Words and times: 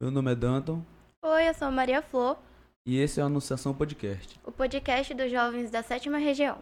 Meu 0.00 0.12
nome 0.12 0.30
é 0.30 0.34
Danton 0.36 0.80
Oi, 1.24 1.48
eu 1.48 1.54
sou 1.54 1.72
Maria 1.72 2.00
Flor, 2.00 2.38
e 2.86 2.98
esse 2.98 3.18
é 3.18 3.22
o 3.24 3.26
Anunciação 3.26 3.74
Podcast. 3.74 4.38
o 4.44 4.52
podcast 4.52 5.12
dos 5.12 5.28
jovens 5.28 5.72
da 5.72 5.82
sétima 5.82 6.18
região. 6.18 6.58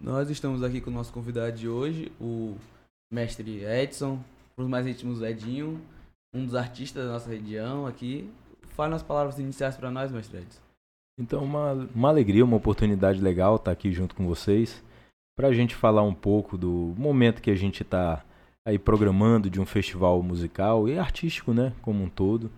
Nós 0.00 0.30
estamos 0.30 0.62
aqui 0.62 0.80
com 0.80 0.88
o 0.88 0.92
nosso 0.92 1.12
convidado 1.12 1.56
de 1.56 1.68
hoje, 1.68 2.12
o 2.20 2.56
mestre 3.12 3.64
Edson, 3.64 4.22
para 4.54 4.62
os 4.62 4.70
mais 4.70 4.86
íntimos 4.86 5.20
Edinho, 5.22 5.80
um 6.32 6.46
dos 6.46 6.54
artistas 6.54 7.04
da 7.04 7.14
nossa 7.14 7.30
região 7.30 7.84
aqui. 7.84 8.30
Fale 8.76 8.94
as 8.94 9.02
palavras 9.02 9.40
iniciais 9.40 9.76
para 9.76 9.90
nós, 9.90 10.12
mestre 10.12 10.38
Edson. 10.38 10.60
Então, 11.18 11.42
uma, 11.42 11.72
uma 11.92 12.10
alegria, 12.10 12.44
uma 12.44 12.58
oportunidade 12.58 13.20
legal 13.20 13.56
estar 13.56 13.72
aqui 13.72 13.92
junto 13.92 14.14
com 14.14 14.24
vocês 14.24 14.80
para 15.36 15.48
a 15.48 15.52
gente 15.52 15.74
falar 15.74 16.02
um 16.02 16.14
pouco 16.14 16.56
do 16.56 16.94
momento 16.96 17.42
que 17.42 17.50
a 17.50 17.56
gente 17.56 17.82
está 17.82 18.24
aí 18.64 18.78
programando 18.78 19.50
de 19.50 19.60
um 19.60 19.66
festival 19.66 20.22
musical 20.22 20.88
e 20.88 20.98
artístico, 20.98 21.52
né, 21.52 21.74
como 21.82 22.02
um 22.02 22.08
todo, 22.08 22.50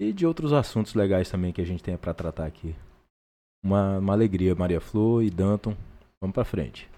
e 0.00 0.12
de 0.12 0.26
outros 0.26 0.52
assuntos 0.52 0.94
legais 0.94 1.30
também 1.30 1.52
que 1.52 1.60
a 1.60 1.66
gente 1.66 1.82
tem 1.82 1.96
para 1.96 2.14
tratar 2.14 2.46
aqui. 2.46 2.74
Uma, 3.62 3.98
uma 3.98 4.12
alegria, 4.12 4.54
Maria 4.54 4.80
Flor 4.80 5.22
e 5.22 5.30
Danton. 5.30 5.76
Vamos 6.20 6.34
para 6.34 6.44
frente. 6.44 6.90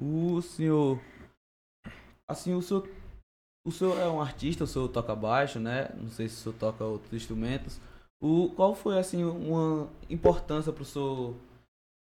O 0.00 0.40
senhor. 0.40 0.98
Assim, 2.26 2.54
o 2.54 2.62
senhor. 2.62 2.88
O 3.64 3.70
senhor 3.70 3.98
é 3.98 4.08
um 4.08 4.20
artista, 4.20 4.64
o 4.64 4.66
senhor 4.66 4.88
toca 4.88 5.14
baixo, 5.14 5.60
né? 5.60 5.90
Não 5.94 6.08
sei 6.08 6.28
se 6.28 6.36
o 6.36 6.38
senhor 6.38 6.54
toca 6.56 6.84
outros 6.84 7.12
instrumentos. 7.12 7.78
O, 8.20 8.50
qual 8.56 8.74
foi, 8.74 8.98
assim, 8.98 9.22
uma 9.22 9.88
importância 10.08 10.72
para 10.72 10.82
o 10.82 10.86
senhor. 10.86 11.36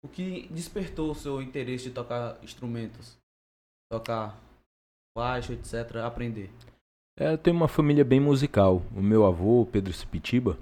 O 0.04 0.08
que 0.08 0.46
despertou 0.48 1.10
o 1.10 1.14
seu 1.14 1.42
interesse 1.42 1.84
de 1.84 1.90
tocar 1.90 2.38
instrumentos? 2.44 3.16
Tocar 3.90 4.38
baixo, 5.16 5.54
etc. 5.54 5.96
Aprender. 6.04 6.50
É, 7.18 7.32
eu 7.32 7.38
tenho 7.38 7.56
uma 7.56 7.68
família 7.68 8.04
bem 8.04 8.20
musical. 8.20 8.82
O 8.94 9.00
meu 9.00 9.24
avô, 9.24 9.66
Pedro 9.72 9.92
Cipitiba, 9.94 10.58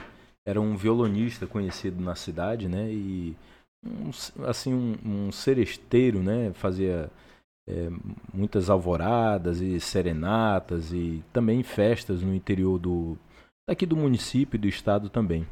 era 0.46 0.60
um 0.60 0.76
violonista 0.76 1.44
conhecido 1.44 2.00
na 2.00 2.14
cidade, 2.14 2.68
né? 2.68 2.88
E 2.92 3.36
um, 3.84 4.10
assim 4.46 4.72
um, 4.72 4.96
um 5.04 5.32
seresteiro, 5.32 6.22
né? 6.22 6.52
Fazia 6.54 7.10
é, 7.68 7.90
muitas 8.32 8.70
alvoradas 8.70 9.60
e 9.60 9.80
serenatas 9.80 10.92
e 10.92 11.24
também 11.32 11.64
festas 11.64 12.22
no 12.22 12.32
interior 12.32 12.78
do 12.78 13.18
daqui 13.68 13.84
do 13.84 13.96
município 13.96 14.56
e 14.56 14.60
do 14.60 14.68
estado 14.68 15.08
também. 15.08 15.44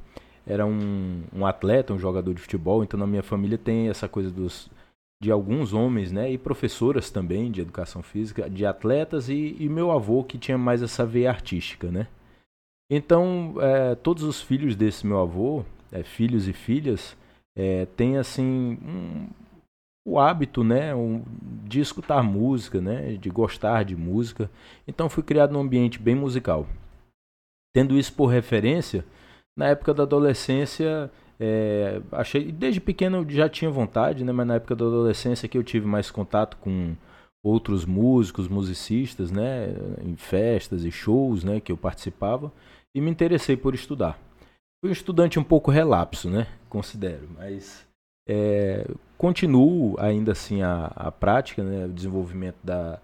Era 0.47 0.65
um, 0.65 1.23
um 1.33 1.45
atleta, 1.47 1.93
um 1.95 1.99
jogador 1.99 2.35
de 2.35 2.43
futebol, 2.43 2.85
então 2.85 3.01
na 3.01 3.07
minha 3.07 3.23
família 3.23 3.59
tem 3.59 3.89
essa 3.89 4.09
coisa 4.09 4.31
dos 4.31 4.71
de 5.23 5.31
alguns 5.31 5.73
homens, 5.73 6.11
né, 6.11 6.33
e 6.33 6.37
professoras 6.37 7.09
também 7.09 7.49
de 7.49 7.61
educação 7.61 8.03
física, 8.03 8.51
de 8.51 8.67
atletas 8.67 9.29
e, 9.29 9.57
e 9.57 9.69
meu 9.69 9.93
avô 9.93 10.25
que 10.25 10.37
tinha 10.37 10.59
mais 10.59 10.83
essa 10.83 11.07
veia 11.07 11.31
artística, 11.31 11.93
né. 11.93 12.09
Então, 12.91 13.55
é, 13.61 13.95
todos 13.95 14.25
os 14.25 14.43
filhos 14.43 14.75
desse 14.75 15.07
meu 15.07 15.21
avô, 15.21 15.65
é, 15.93 16.03
filhos 16.03 16.49
e 16.49 16.53
filhas, 16.53 17.17
é, 17.57 17.87
têm 17.97 18.17
assim 18.17 18.77
um, 18.85 19.29
o 20.05 20.19
hábito, 20.19 20.65
né, 20.65 20.93
um, 20.93 21.23
de 21.69 21.79
escutar 21.79 22.21
música, 22.25 22.81
né, 22.81 23.13
de 23.13 23.31
gostar 23.31 23.85
de 23.85 23.95
música. 23.95 24.51
Então, 24.89 25.09
fui 25.09 25.23
criado 25.23 25.53
num 25.53 25.61
ambiente 25.61 26.01
bem 26.01 26.17
musical. 26.17 26.67
Tendo 27.73 27.97
isso 27.97 28.13
por 28.13 28.27
referência, 28.27 29.05
na 29.57 29.69
época 29.69 29.95
da 29.95 30.03
adolescência 30.03 31.09
é, 31.45 32.01
achei, 32.13 32.53
desde 32.53 32.81
pequeno 32.81 33.17
eu 33.17 33.29
já 33.29 33.49
tinha 33.49 33.69
vontade, 33.69 34.25
né? 34.25 34.31
Mas 34.31 34.47
na 34.47 34.55
época 34.55 34.77
da 34.77 34.85
adolescência 34.85 35.49
que 35.49 35.59
eu 35.59 35.65
tive 35.65 35.85
mais 35.85 36.09
contato 36.09 36.57
com 36.59 36.95
outros 37.45 37.85
músicos, 37.85 38.47
musicistas, 38.47 39.33
né? 39.33 39.75
Em 40.05 40.15
festas 40.15 40.85
e 40.85 40.93
shows, 40.93 41.43
né? 41.43 41.59
Que 41.59 41.73
eu 41.73 41.77
participava 41.77 42.53
e 42.95 43.01
me 43.01 43.11
interessei 43.11 43.57
por 43.57 43.75
estudar. 43.75 44.17
Fui 44.81 44.91
um 44.91 44.93
estudante 44.93 45.37
um 45.37 45.43
pouco 45.43 45.73
relapso, 45.73 46.31
né? 46.31 46.47
Considero, 46.69 47.29
mas 47.37 47.85
é, 48.29 48.89
continuo 49.19 49.97
ainda 49.99 50.31
assim 50.31 50.63
a, 50.63 50.93
a 50.95 51.11
prática, 51.11 51.65
né? 51.65 51.87
O 51.87 51.93
desenvolvimento 51.93 52.59
da, 52.63 53.01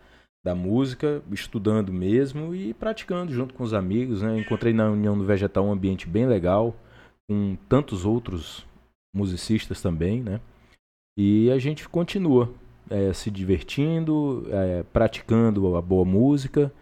da 0.47 0.55
música, 0.55 1.20
estudando 1.32 1.93
mesmo 1.93 2.55
e 2.55 2.72
praticando 2.72 3.32
junto 3.32 3.53
com 3.53 3.65
os 3.65 3.75
amigos, 3.75 4.22
né? 4.22 4.38
Encontrei 4.38 4.72
na 4.72 4.88
União 4.88 5.19
do 5.19 5.25
Vegetal 5.25 5.65
um 5.65 5.72
ambiente 5.72 6.09
bem 6.09 6.25
legal 6.25 6.72
com 7.28 7.56
tantos 7.69 8.06
outros 8.06 8.66
musicistas 9.15 9.83
também, 9.83 10.22
né? 10.22 10.41
E 11.16 11.50
a 11.50 11.59
gente 11.59 11.89
continua 11.89 12.50
é, 12.89 13.12
se 13.12 13.31
divertindo, 13.31 14.47
é, 14.50 14.83
praticando 14.84 15.77
a 15.77 15.83
boa 15.83 16.05
música 16.05 16.72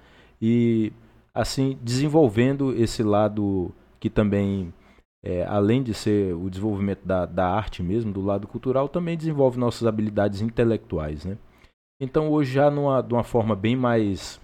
e 0.41 0.93
assim 1.35 1.79
desenvolvendo 1.83 2.73
esse 2.75 3.03
lado 3.03 3.73
que 3.99 4.09
também, 4.09 4.73
é, 5.25 5.45
além 5.45 5.83
de 5.83 5.93
ser 5.93 6.35
o 6.35 6.49
desenvolvimento 6.49 7.05
da, 7.05 7.27
da 7.27 7.49
arte 7.49 7.83
mesmo, 7.83 8.13
do 8.13 8.21
lado 8.21 8.47
cultural, 8.47 8.89
também 8.89 9.17
desenvolve 9.17 9.59
nossas 9.59 9.87
habilidades 9.87 10.41
intelectuais, 10.41 11.25
né? 11.25 11.37
Então 12.01 12.31
hoje 12.31 12.53
já 12.53 12.71
numa, 12.71 13.03
de 13.03 13.15
uma 13.15 13.25
forma 13.25 13.57
bem 13.57 13.75
mais, 13.75 14.41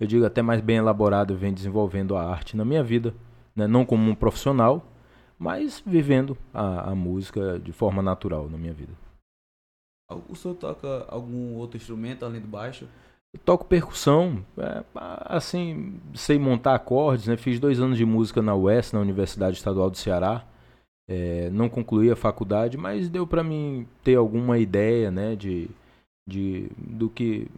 eu 0.00 0.06
digo 0.06 0.24
até 0.24 0.40
mais 0.40 0.60
bem 0.60 0.76
elaborada, 0.76 1.32
eu 1.32 1.36
venho 1.36 1.54
desenvolvendo 1.54 2.16
a 2.16 2.24
arte 2.24 2.56
na 2.56 2.64
minha 2.64 2.82
vida 2.82 3.14
né? 3.60 3.66
não 3.66 3.84
como 3.84 4.10
um 4.10 4.14
profissional, 4.14 4.84
mas 5.38 5.82
vivendo 5.84 6.36
a, 6.52 6.90
a 6.90 6.94
música 6.94 7.58
de 7.58 7.72
forma 7.72 8.02
natural 8.02 8.48
na 8.48 8.58
minha 8.58 8.72
vida. 8.72 8.92
O 10.28 10.34
senhor 10.34 10.54
toca 10.54 11.06
algum 11.08 11.54
outro 11.54 11.76
instrumento 11.76 12.24
além 12.24 12.40
do 12.40 12.48
baixo? 12.48 12.88
Eu 13.32 13.40
toco 13.44 13.64
percussão, 13.64 14.44
é, 14.58 14.84
assim, 14.94 16.00
sei 16.14 16.36
montar 16.36 16.74
acordes, 16.74 17.28
né? 17.28 17.36
Fiz 17.36 17.60
dois 17.60 17.80
anos 17.80 17.96
de 17.96 18.04
música 18.04 18.42
na 18.42 18.56
UES, 18.56 18.92
na 18.92 18.98
Universidade 18.98 19.56
Estadual 19.56 19.88
do 19.88 19.96
Ceará. 19.96 20.44
É, 21.08 21.48
não 21.50 21.68
concluí 21.68 22.10
a 22.10 22.16
faculdade, 22.16 22.76
mas 22.76 23.08
deu 23.08 23.26
para 23.26 23.42
mim 23.42 23.86
ter 24.02 24.16
alguma 24.16 24.58
ideia, 24.58 25.10
né, 25.10 25.34
de, 25.34 25.68
de 26.28 26.70
do 26.76 27.10
que 27.10 27.48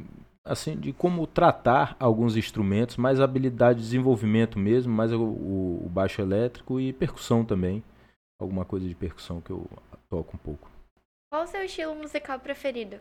assim 0.44 0.76
de 0.76 0.92
como 0.92 1.26
tratar 1.26 1.96
alguns 1.98 2.36
instrumentos, 2.36 2.96
mais 2.96 3.20
habilidade 3.20 3.78
de 3.78 3.84
desenvolvimento 3.84 4.58
mesmo, 4.58 4.92
mais 4.92 5.12
o, 5.12 5.22
o, 5.22 5.88
baixo 5.88 6.20
elétrico 6.20 6.80
e 6.80 6.92
percussão 6.92 7.44
também, 7.44 7.82
alguma 8.40 8.64
coisa 8.64 8.86
de 8.88 8.94
percussão 8.94 9.40
que 9.40 9.50
eu 9.50 9.66
toco 10.10 10.36
um 10.36 10.38
pouco. 10.38 10.70
Qual 11.30 11.44
o 11.44 11.46
seu 11.46 11.62
estilo 11.64 11.94
musical 11.94 12.38
preferido? 12.40 12.96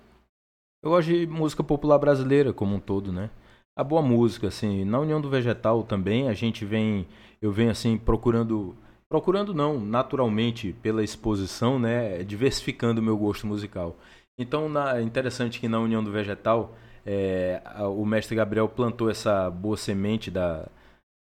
Eu 0.83 0.91
gosto 0.91 1.09
de 1.09 1.27
música 1.27 1.63
popular 1.63 1.99
brasileira 1.99 2.53
como 2.53 2.75
um 2.75 2.79
todo, 2.79 3.11
né? 3.11 3.29
A 3.75 3.83
boa 3.83 4.01
música, 4.01 4.47
assim, 4.47 4.83
na 4.83 4.99
União 4.99 5.21
do 5.21 5.29
Vegetal 5.29 5.83
também 5.83 6.27
a 6.27 6.33
gente 6.33 6.65
vem, 6.65 7.07
eu 7.41 7.51
venho 7.51 7.71
assim 7.71 7.97
procurando, 7.97 8.75
procurando 9.09 9.53
não, 9.53 9.79
naturalmente 9.79 10.73
pela 10.81 11.03
exposição, 11.03 11.79
né, 11.79 12.23
diversificando 12.23 12.99
o 12.99 13.03
meu 13.03 13.17
gosto 13.17 13.47
musical. 13.47 13.95
Então, 14.37 14.67
na, 14.67 14.97
é 14.97 15.01
interessante 15.01 15.59
que 15.59 15.67
na 15.67 15.79
União 15.79 16.03
do 16.03 16.11
Vegetal 16.11 16.75
é, 17.05 17.61
o 17.95 18.05
mestre 18.05 18.35
Gabriel 18.35 18.67
plantou 18.69 19.09
essa 19.09 19.49
boa 19.49 19.77
semente 19.77 20.29
da, 20.29 20.67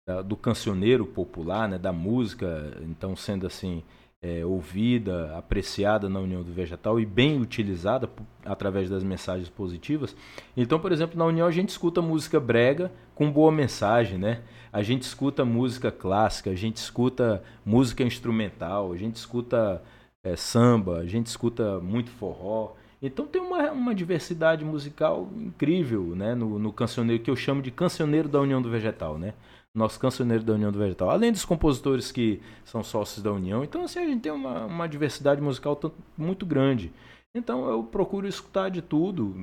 da, 0.07 0.21
do 0.21 0.35
cancioneiro 0.35 1.05
popular, 1.05 1.69
né, 1.69 1.77
da 1.77 1.93
música, 1.93 2.77
então 2.81 3.15
sendo 3.15 3.47
assim 3.47 3.83
é, 4.23 4.45
ouvida, 4.45 5.35
apreciada 5.35 6.07
na 6.07 6.19
União 6.19 6.43
do 6.43 6.53
Vegetal 6.53 6.99
e 6.99 7.05
bem 7.05 7.41
utilizada 7.41 8.07
através 8.45 8.89
das 8.89 9.03
mensagens 9.03 9.49
positivas. 9.49 10.15
Então, 10.55 10.79
por 10.79 10.91
exemplo, 10.91 11.17
na 11.17 11.25
União 11.25 11.47
a 11.47 11.51
gente 11.51 11.69
escuta 11.69 12.01
música 12.01 12.39
brega 12.39 12.91
com 13.15 13.31
boa 13.31 13.51
mensagem, 13.51 14.19
né? 14.19 14.41
A 14.71 14.83
gente 14.83 15.01
escuta 15.01 15.43
música 15.43 15.91
clássica, 15.91 16.51
a 16.51 16.55
gente 16.55 16.77
escuta 16.77 17.43
música 17.65 18.03
instrumental, 18.03 18.91
a 18.91 18.97
gente 18.97 19.15
escuta 19.15 19.81
é, 20.23 20.35
samba, 20.35 20.99
a 20.99 21.05
gente 21.07 21.25
escuta 21.25 21.79
muito 21.79 22.11
forró. 22.11 22.73
Então 23.01 23.25
tem 23.25 23.41
uma, 23.41 23.72
uma 23.72 23.95
diversidade 23.95 24.63
musical 24.63 25.28
incrível, 25.35 26.16
né? 26.16 26.35
No, 26.35 26.59
no 26.59 26.72
cancioneiro, 26.72 27.23
que 27.23 27.31
eu 27.31 27.35
chamo 27.35 27.62
de 27.62 27.72
cancioneiro 27.72 28.29
da 28.29 28.39
União 28.39 28.62
do 28.62 28.69
Vegetal, 28.69 29.17
né? 29.17 29.34
Nosso 29.73 30.00
cancioneiro 30.00 30.43
da 30.43 30.53
União 30.53 30.72
do 30.72 30.78
Vegetal. 30.78 31.09
Além 31.09 31.31
dos 31.31 31.46
compositores 31.46 32.11
que 32.11 32.41
são 32.64 32.84
sócios 32.84 33.23
da 33.23 33.31
União. 33.31 33.64
Então, 33.64 33.84
assim, 33.84 33.99
a 33.99 34.05
gente 34.05 34.22
tem 34.22 34.31
uma, 34.31 34.66
uma 34.66 34.87
diversidade 34.87 35.41
musical 35.41 35.79
muito 36.17 36.46
grande. 36.46 36.91
Então 37.34 37.70
eu 37.70 37.84
procuro 37.84 38.28
escutar 38.28 38.70
de 38.70 38.81
tudo, 38.81 39.34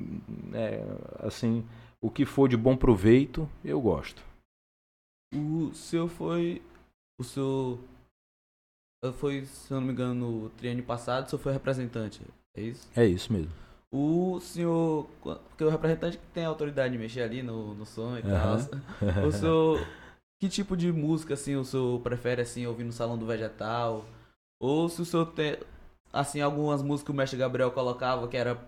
é, 0.52 0.84
assim, 1.20 1.64
o 2.00 2.10
que 2.10 2.26
for 2.26 2.48
de 2.48 2.56
bom 2.56 2.76
proveito, 2.76 3.48
eu 3.64 3.80
gosto. 3.80 4.22
O 5.34 5.72
seu 5.74 6.08
foi. 6.08 6.62
O 7.18 7.24
seu. 7.24 7.78
Foi, 9.14 9.44
se 9.44 9.72
eu 9.72 9.80
não 9.80 9.86
me 9.86 9.92
engano, 9.92 10.14
no 10.14 10.50
triênio 10.50 10.84
passado, 10.84 11.26
o 11.26 11.30
senhor 11.30 11.40
foi 11.40 11.52
representante. 11.52 12.20
É 12.58 12.62
isso? 12.62 12.88
É 12.96 13.06
isso 13.06 13.32
mesmo. 13.32 13.50
O 13.90 14.38
senhor. 14.40 15.06
Porque 15.22 15.64
o 15.64 15.70
representante 15.70 16.18
que 16.18 16.26
tem 16.34 16.44
a 16.44 16.48
autoridade 16.48 16.92
de 16.92 16.98
mexer 16.98 17.22
ali 17.22 17.42
no, 17.42 17.74
no 17.74 17.86
som 17.86 18.16
e 18.18 18.22
uhum. 18.22 18.28
tal. 18.28 18.56
o 19.26 19.32
senhor. 19.32 19.86
Que 20.40 20.48
tipo 20.48 20.76
de 20.76 20.92
música 20.92 21.34
assim 21.34 21.56
o 21.56 21.64
senhor 21.64 22.00
prefere 22.00 22.42
assim 22.42 22.66
ouvir 22.66 22.84
no 22.84 22.92
salão 22.92 23.16
do 23.16 23.26
vegetal? 23.26 24.04
Ou 24.60 24.88
se 24.88 25.02
o 25.02 25.04
senhor 25.04 25.26
tem 25.26 25.56
assim 26.12 26.40
algumas 26.40 26.82
músicas 26.82 27.06
que 27.06 27.10
o 27.10 27.14
mestre 27.14 27.38
Gabriel 27.38 27.70
colocava 27.70 28.28
que 28.28 28.36
era 28.36 28.58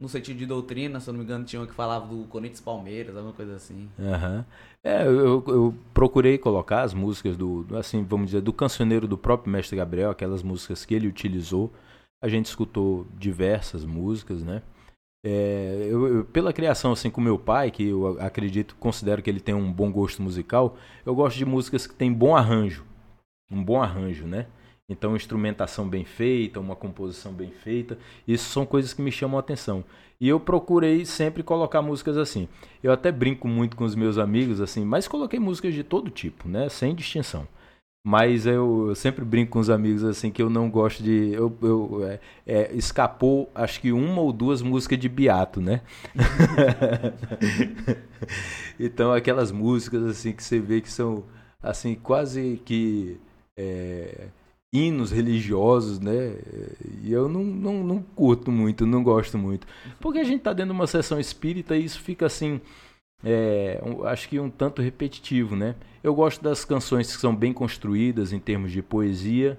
no 0.00 0.08
sentido 0.08 0.38
de 0.38 0.46
doutrina, 0.46 0.98
se 0.98 1.08
eu 1.08 1.12
não 1.12 1.18
me 1.18 1.24
engano, 1.24 1.44
tinha 1.44 1.60
uma 1.60 1.66
que 1.66 1.72
falava 1.72 2.06
do 2.06 2.24
Corinthians 2.24 2.60
Palmeiras, 2.60 3.14
alguma 3.16 3.32
coisa 3.32 3.54
assim. 3.54 3.88
Aham. 4.00 4.44
É, 4.82 5.06
eu, 5.06 5.44
eu 5.46 5.74
procurei 5.94 6.36
colocar 6.36 6.82
as 6.82 6.92
músicas 6.92 7.36
do, 7.36 7.62
do, 7.62 7.76
assim, 7.76 8.02
vamos 8.02 8.26
dizer, 8.26 8.40
do 8.40 8.52
cancioneiro 8.52 9.06
do 9.06 9.16
próprio 9.16 9.52
Mestre 9.52 9.76
Gabriel, 9.76 10.10
aquelas 10.10 10.42
músicas 10.42 10.84
que 10.84 10.92
ele 10.92 11.06
utilizou. 11.06 11.72
A 12.22 12.28
gente 12.28 12.46
escutou 12.46 13.06
diversas 13.18 13.84
músicas, 13.84 14.42
né? 14.42 14.62
É, 15.24 15.86
eu, 15.88 16.18
eu- 16.18 16.24
pela 16.26 16.52
criação 16.52 16.92
assim 16.92 17.10
com 17.10 17.20
meu 17.20 17.38
pai, 17.38 17.70
que 17.70 17.88
eu 17.88 18.20
acredito, 18.20 18.76
considero 18.80 19.22
que 19.22 19.30
ele 19.30 19.40
tem 19.40 19.54
um 19.54 19.72
bom 19.72 19.90
gosto 19.92 20.22
musical, 20.22 20.76
eu 21.06 21.14
gosto 21.14 21.36
de 21.38 21.44
músicas 21.46 21.86
que 21.86 21.94
tem 21.94 22.12
bom 22.12 22.36
arranjo, 22.36 22.84
um 23.50 23.62
bom 23.64 23.82
arranjo, 23.82 24.26
né? 24.26 24.46
Então, 24.88 25.16
instrumentação 25.16 25.88
bem 25.88 26.04
feita, 26.04 26.60
uma 26.60 26.76
composição 26.76 27.32
bem 27.32 27.50
feita, 27.50 27.98
isso 28.28 28.50
são 28.50 28.66
coisas 28.66 28.92
que 28.92 29.02
me 29.02 29.12
chamam 29.12 29.38
a 29.38 29.40
atenção. 29.40 29.84
E 30.20 30.28
eu 30.28 30.38
procurei 30.40 31.04
sempre 31.06 31.42
colocar 31.42 31.82
músicas 31.82 32.16
assim. 32.18 32.48
Eu 32.82 32.92
até 32.92 33.10
brinco 33.12 33.48
muito 33.48 33.76
com 33.76 33.84
os 33.84 33.94
meus 33.94 34.18
amigos 34.18 34.60
assim, 34.60 34.84
mas 34.84 35.08
coloquei 35.08 35.38
músicas 35.40 35.74
de 35.74 35.82
todo 35.84 36.10
tipo, 36.10 36.48
né? 36.48 36.68
Sem 36.68 36.94
distinção. 36.94 37.46
Mas 38.04 38.46
eu, 38.46 38.88
eu 38.88 38.94
sempre 38.96 39.24
brinco 39.24 39.52
com 39.52 39.60
os 39.60 39.70
amigos 39.70 40.02
assim 40.02 40.30
que 40.30 40.42
eu 40.42 40.50
não 40.50 40.68
gosto 40.68 41.02
de. 41.02 41.32
Eu, 41.32 41.56
eu, 41.62 42.04
é, 42.04 42.20
é, 42.44 42.74
escapou, 42.74 43.48
acho 43.54 43.80
que 43.80 43.92
uma 43.92 44.20
ou 44.20 44.32
duas 44.32 44.60
músicas 44.60 44.98
de 44.98 45.08
Beato, 45.08 45.60
né? 45.60 45.82
então 48.78 49.12
aquelas 49.12 49.52
músicas 49.52 50.02
assim 50.04 50.32
que 50.32 50.42
você 50.42 50.58
vê 50.58 50.80
que 50.80 50.90
são 50.90 51.22
assim 51.62 51.94
quase 51.94 52.60
que 52.64 53.20
é, 53.56 54.28
hinos 54.72 55.12
religiosos, 55.12 56.00
né? 56.00 56.36
E 57.02 57.12
eu 57.12 57.28
não, 57.28 57.44
não, 57.44 57.84
não 57.84 58.02
curto 58.02 58.50
muito, 58.50 58.86
não 58.86 59.04
gosto 59.04 59.38
muito. 59.38 59.66
Porque 60.00 60.18
a 60.18 60.24
gente 60.24 60.42
tá 60.42 60.52
dentro 60.52 60.72
de 60.72 60.78
uma 60.78 60.86
sessão 60.86 61.20
espírita 61.20 61.76
e 61.76 61.84
isso 61.84 62.00
fica 62.00 62.26
assim. 62.26 62.60
É, 63.24 63.80
um- 63.84 64.04
acho 64.04 64.28
que 64.28 64.38
um 64.40 64.50
tanto 64.50 64.82
repetitivo, 64.82 65.54
né? 65.56 65.74
Eu 66.02 66.14
gosto 66.14 66.42
das 66.42 66.64
canções 66.64 67.14
que 67.14 67.20
são 67.20 67.34
bem 67.34 67.52
construídas 67.52 68.32
em 68.32 68.40
termos 68.40 68.72
de 68.72 68.82
poesia, 68.82 69.58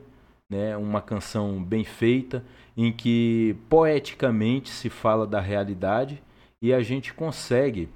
né? 0.50 0.76
Uma 0.78 1.02
canção 1.02 1.64
bem 1.64 1.84
feita, 1.84 2.44
em 2.76 2.92
que 2.92 3.56
poeticamente 3.70 4.70
se 4.70 4.90
fala 4.90 5.26
da 5.26 5.40
realidade 5.40 6.22
e 6.62 6.74
a 6.74 6.82
gente 6.82 7.14
consegue, 7.14 7.90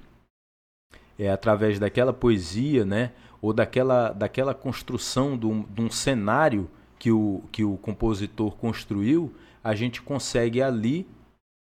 é, 1.18 1.30
através 1.30 1.78
daquela 1.78 2.12
poesia, 2.12 2.84
né? 2.84 3.12
Ou 3.40 3.52
daquela, 3.52 4.10
daquela 4.10 4.54
construção 4.54 5.36
de 5.38 5.46
um, 5.46 5.62
de 5.62 5.80
um 5.80 5.90
cenário 5.90 6.68
que 6.98 7.12
o, 7.12 7.42
que 7.52 7.64
o 7.64 7.76
compositor 7.76 8.56
construiu, 8.56 9.32
a 9.62 9.74
gente 9.74 10.02
consegue 10.02 10.60
ali 10.60 11.06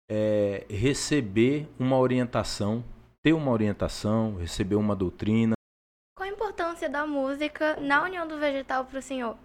é, 0.09 0.65
receber 0.69 1.67
uma 1.79 1.97
orientação, 1.97 2.83
ter 3.23 3.33
uma 3.33 3.51
orientação, 3.51 4.35
receber 4.35 4.75
uma 4.75 4.95
doutrina. 4.95 5.53
Qual 6.15 6.29
a 6.29 6.31
importância 6.31 6.89
da 6.89 7.07
música 7.07 7.79
na 7.79 8.03
união 8.03 8.27
do 8.27 8.37
vegetal 8.37 8.85
para 8.85 8.99
o 8.99 9.01
senhor? 9.01 9.37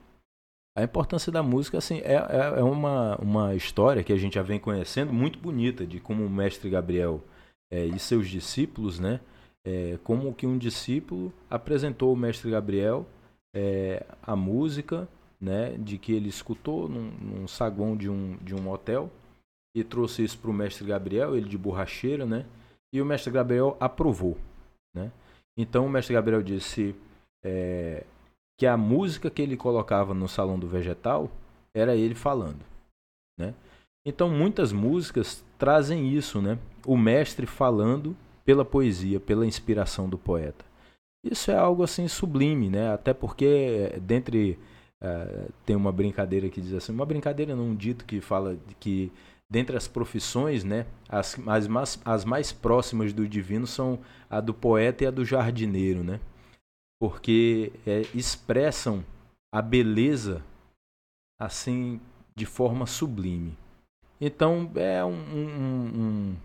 A 0.76 0.82
importância 0.82 1.32
da 1.32 1.42
música, 1.42 1.78
assim, 1.78 1.98
é, 1.98 2.14
é, 2.14 2.60
é 2.60 2.62
uma, 2.62 3.16
uma 3.16 3.54
história 3.54 4.02
que 4.02 4.12
a 4.12 4.16
gente 4.16 4.34
já 4.34 4.42
vem 4.42 4.60
conhecendo, 4.60 5.12
muito 5.12 5.38
bonita, 5.38 5.86
de 5.86 5.98
como 5.98 6.25
o 6.25 6.30
mestre 6.30 6.69
Gabriel 6.69 7.22
é, 7.70 7.84
e 7.84 7.98
seus 7.98 8.28
discípulos, 8.28 8.98
né? 8.98 9.20
É, 9.64 9.98
como 10.04 10.32
que 10.34 10.46
um 10.46 10.56
discípulo 10.56 11.32
apresentou 11.50 12.10
ao 12.10 12.16
mestre 12.16 12.50
Gabriel 12.50 13.06
é, 13.54 14.06
a 14.22 14.36
música, 14.36 15.08
né? 15.40 15.76
De 15.78 15.98
que 15.98 16.12
ele 16.12 16.28
escutou 16.28 16.88
num, 16.88 17.10
num 17.10 17.48
saguão 17.48 17.96
de 17.96 18.08
um, 18.08 18.36
de 18.40 18.54
um 18.54 18.70
hotel 18.70 19.10
e 19.75 19.82
trouxe 19.82 20.22
isso 20.22 20.38
para 20.38 20.50
o 20.50 20.54
mestre 20.54 20.86
Gabriel, 20.86 21.36
ele 21.36 21.48
de 21.48 21.58
borracheira, 21.58 22.25
né? 22.25 22.46
E 22.93 23.00
o 23.00 23.05
mestre 23.05 23.32
Gabriel 23.32 23.76
aprovou, 23.79 24.37
né? 24.94 25.11
Então 25.56 25.87
o 25.87 25.90
mestre 25.90 26.14
Gabriel 26.14 26.43
disse 26.43 26.94
é, 27.44 28.05
que 28.56 28.67
a 28.67 28.76
música 28.76 29.31
que 29.31 29.43
ele 29.43 29.56
colocava 29.56 30.14
no 30.14 30.29
salão 30.29 30.58
do 30.58 30.69
vegetal 30.69 31.31
era 31.75 31.94
ele 31.94 32.14
falando, 32.14 32.64
né? 33.38 33.55
Então 34.06 34.31
muitas 34.31 34.73
músicas 34.73 35.44
trazem 35.58 36.08
isso, 36.08 36.40
né? 36.40 36.58
O 36.87 36.96
mestre 36.96 37.46
falando 37.46 38.17
pela 38.44 38.64
poesia, 38.64 39.20
pela 39.20 39.46
inspiração 39.46 40.08
do 40.08 40.17
poeta. 40.17 40.64
Isso 41.23 41.50
é 41.50 41.56
algo 41.56 41.82
assim 41.82 42.08
sublime, 42.08 42.70
né? 42.70 42.93
Até 42.93 43.12
porque 43.12 43.44
eh, 43.93 44.00
dentre 44.00 44.58
eh, 45.02 45.49
tem 45.67 45.76
uma 45.76 45.93
brincadeira 45.93 46.49
que 46.49 46.61
diz 46.61 46.73
assim, 46.73 46.93
uma 46.93 47.05
brincadeira 47.05 47.55
não 47.55 47.67
um 47.67 47.76
dito 47.76 48.05
que 48.05 48.20
fala 48.20 48.56
que 48.81 49.12
dentre 49.50 49.76
as 49.76 49.88
profissões, 49.88 50.62
né, 50.64 50.86
as, 51.08 51.36
as, 51.46 51.66
mais, 51.66 52.00
as 52.04 52.24
mais 52.24 52.52
próximas 52.52 53.12
do 53.12 53.26
divino 53.26 53.66
são 53.66 53.98
a 54.28 54.40
do 54.40 54.52
poeta 54.52 55.04
e 55.04 55.06
a 55.06 55.10
do 55.10 55.24
jardineiro, 55.24 56.04
né? 56.04 56.20
Porque 57.00 57.72
eh, 57.86 58.02
expressam 58.14 59.04
a 59.52 59.62
beleza 59.62 60.42
assim 61.40 62.00
de 62.34 62.44
forma 62.44 62.86
sublime. 62.86 63.56
Então 64.20 64.70
é 64.74 65.04
um, 65.04 65.12
um- 65.12 65.92
um- 65.94 66.36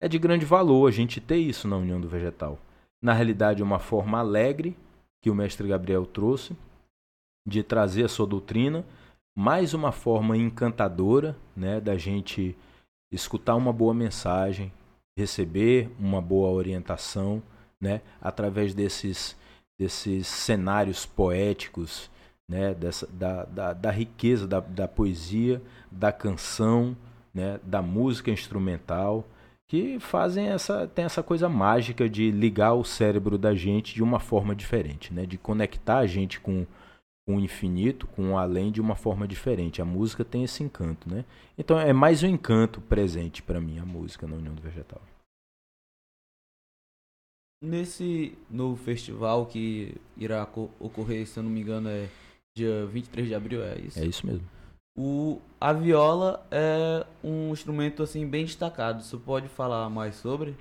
é 0.00 0.08
de 0.08 0.18
grande 0.18 0.44
valor 0.46 0.88
a 0.88 0.92
gente 0.92 1.20
ter 1.20 1.36
isso 1.36 1.68
na 1.68 1.76
união 1.76 2.00
do 2.00 2.08
vegetal. 2.08 2.58
Na 3.02 3.12
realidade, 3.12 3.60
é 3.62 3.64
uma 3.64 3.78
forma 3.78 4.18
alegre 4.18 4.76
que 5.22 5.30
o 5.30 5.34
mestre 5.34 5.68
Gabriel 5.68 6.06
trouxe 6.06 6.56
de 7.46 7.62
trazer 7.62 8.04
a 8.04 8.08
sua 8.08 8.26
doutrina, 8.26 8.84
mais 9.38 9.72
uma 9.72 9.92
forma 9.92 10.36
encantadora, 10.36 11.36
né, 11.56 11.80
da 11.80 11.96
gente 11.96 12.58
escutar 13.12 13.54
uma 13.54 13.72
boa 13.72 13.94
mensagem, 13.94 14.72
receber 15.16 15.88
uma 15.96 16.20
boa 16.20 16.50
orientação, 16.50 17.40
né, 17.80 18.00
através 18.20 18.74
desses 18.74 19.36
desses 19.78 20.26
cenários 20.26 21.06
poéticos, 21.06 22.10
né, 22.50 22.74
dessa, 22.74 23.06
da, 23.06 23.44
da, 23.44 23.72
da 23.72 23.90
riqueza 23.92 24.44
da, 24.44 24.58
da 24.58 24.88
poesia, 24.88 25.62
da 25.88 26.10
canção, 26.10 26.96
né, 27.32 27.60
da 27.62 27.80
música 27.80 28.32
instrumental, 28.32 29.24
que 29.68 30.00
fazem 30.00 30.48
essa 30.48 30.88
tem 30.88 31.04
essa 31.04 31.22
coisa 31.22 31.48
mágica 31.48 32.08
de 32.08 32.32
ligar 32.32 32.74
o 32.74 32.82
cérebro 32.82 33.38
da 33.38 33.54
gente 33.54 33.94
de 33.94 34.02
uma 34.02 34.18
forma 34.18 34.52
diferente, 34.52 35.14
né, 35.14 35.24
de 35.24 35.38
conectar 35.38 35.98
a 35.98 36.08
gente 36.08 36.40
com 36.40 36.66
com 37.28 37.36
o 37.36 37.40
infinito, 37.40 38.06
com 38.06 38.32
o 38.32 38.38
além 38.38 38.72
de 38.72 38.80
uma 38.80 38.96
forma 38.96 39.28
diferente. 39.28 39.82
A 39.82 39.84
música 39.84 40.24
tem 40.24 40.44
esse 40.44 40.62
encanto, 40.64 41.10
né? 41.10 41.26
Então 41.58 41.78
é 41.78 41.92
mais 41.92 42.22
um 42.22 42.26
encanto 42.26 42.80
presente 42.80 43.42
para 43.42 43.60
mim 43.60 43.78
a 43.78 43.84
música 43.84 44.26
na 44.26 44.34
União 44.34 44.54
do 44.54 44.62
Vegetal. 44.62 45.02
Nesse 47.62 48.32
novo 48.48 48.76
festival 48.82 49.44
que 49.44 49.94
irá 50.16 50.46
co- 50.46 50.70
ocorrer, 50.80 51.26
se 51.26 51.38
eu 51.38 51.42
não 51.42 51.50
me 51.50 51.60
engano, 51.60 51.90
é 51.90 52.08
dia 52.56 52.86
23 52.86 53.28
de 53.28 53.34
abril, 53.34 53.62
é 53.62 53.78
isso? 53.78 53.98
É 53.98 54.06
isso 54.06 54.26
mesmo. 54.26 54.48
O, 54.96 55.38
a 55.60 55.70
viola 55.74 56.46
é 56.50 57.04
um 57.22 57.52
instrumento 57.52 58.02
assim 58.02 58.26
bem 58.26 58.46
destacado. 58.46 59.02
Você 59.02 59.18
pode 59.18 59.48
falar 59.48 59.90
mais 59.90 60.14
sobre? 60.14 60.56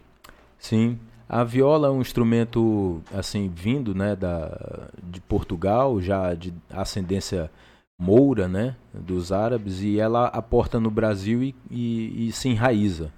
Sim, 0.59 0.99
a 1.29 1.43
viola 1.43 1.89
é 1.89 1.91
um 1.91 2.01
instrumento 2.01 3.01
assim 3.13 3.49
vindo, 3.49 3.93
né, 3.93 4.15
da 4.15 4.89
de 5.03 5.19
Portugal, 5.21 6.01
já 6.01 6.33
de 6.33 6.53
ascendência 6.69 7.51
moura, 7.99 8.47
né, 8.47 8.75
dos 8.93 9.31
árabes 9.31 9.81
e 9.81 9.99
ela 9.99 10.27
aporta 10.27 10.79
no 10.79 10.91
Brasil 10.91 11.43
e, 11.43 11.55
e, 11.69 12.27
e 12.27 12.31
se 12.31 12.47
enraiza, 12.47 13.11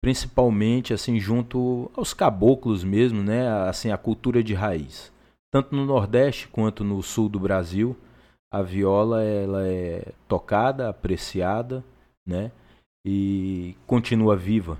principalmente 0.00 0.94
assim 0.94 1.18
junto 1.18 1.90
aos 1.96 2.14
caboclos 2.14 2.84
mesmo, 2.84 3.22
né, 3.22 3.48
assim 3.68 3.90
a 3.90 3.98
cultura 3.98 4.42
de 4.42 4.54
raiz. 4.54 5.12
Tanto 5.52 5.74
no 5.74 5.84
Nordeste 5.84 6.48
quanto 6.48 6.82
no 6.82 7.02
Sul 7.02 7.28
do 7.28 7.38
Brasil, 7.38 7.96
a 8.52 8.62
viola 8.62 9.22
ela 9.22 9.66
é 9.66 10.12
tocada, 10.26 10.88
apreciada, 10.88 11.84
né, 12.26 12.50
e 13.04 13.76
continua 13.86 14.36
viva. 14.36 14.78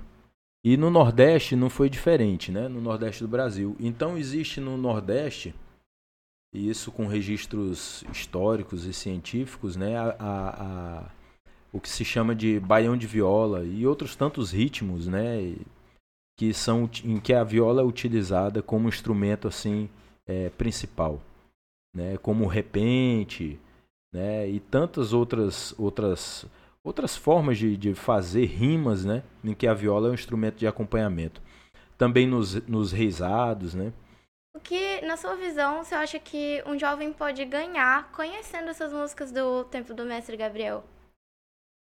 E 0.65 0.75
no 0.77 0.89
Nordeste 0.89 1.55
não 1.55 1.69
foi 1.69 1.91
diferente, 1.91 2.51
né? 2.51 2.67
No 2.67 2.81
Nordeste 2.81 3.21
do 3.21 3.27
Brasil. 3.27 3.75
Então 3.79 4.17
existe 4.17 4.59
no 4.59 4.75
Nordeste, 4.77 5.53
e 6.51 6.67
isso 6.69 6.91
com 6.91 7.05
registros 7.05 8.03
históricos 8.11 8.83
e 8.85 8.91
científicos, 8.93 9.75
né? 9.75 9.95
A, 9.95 10.15
a- 10.19 10.63
a- 10.63 11.11
o 11.71 11.79
que 11.79 11.87
se 11.89 12.03
chama 12.03 12.33
de 12.33 12.59
baião 12.59 12.97
de 12.97 13.05
viola 13.05 13.63
e 13.63 13.85
outros 13.85 14.15
tantos 14.15 14.51
ritmos, 14.51 15.07
né? 15.07 15.55
Que 16.37 16.51
são 16.51 16.89
em 17.03 17.19
que 17.19 17.33
a 17.33 17.43
viola 17.43 17.81
é 17.81 17.85
utilizada 17.85 18.63
como 18.63 18.89
instrumento 18.89 19.47
assim 19.47 19.87
é, 20.25 20.49
principal, 20.49 21.21
né? 21.93 22.17
Como 22.17 22.47
repente, 22.47 23.59
né? 24.11 24.49
E 24.49 24.59
tantas 24.59 25.13
outras 25.13 25.75
outras 25.77 26.45
outras 26.85 27.17
formas 27.17 27.57
de, 27.57 27.75
de 27.75 27.95
fazer 27.95 28.45
rimas, 28.45 29.03
né? 29.03 29.23
Em 29.43 29.55
que 29.55 29.65
a 29.65 29.73
viola 29.73 30.07
é 30.07 30.11
um 30.11 30.13
instrumento 30.13 30.57
de 30.57 30.67
acompanhamento. 30.67 31.41
Também 31.97 32.27
nos, 32.27 32.53
nos 32.67 32.91
reisados, 32.91 33.73
né? 33.73 33.91
O 34.55 34.59
que, 34.59 35.01
na 35.01 35.17
sua 35.17 35.35
visão, 35.35 35.83
você 35.83 35.95
acha 35.95 36.19
que 36.19 36.63
um 36.65 36.77
jovem 36.77 37.11
pode 37.11 37.43
ganhar 37.43 38.11
conhecendo 38.11 38.69
essas 38.69 38.93
músicas 38.93 39.31
do 39.31 39.63
tempo 39.65 39.93
do 39.93 40.05
mestre 40.05 40.37
Gabriel? 40.37 40.83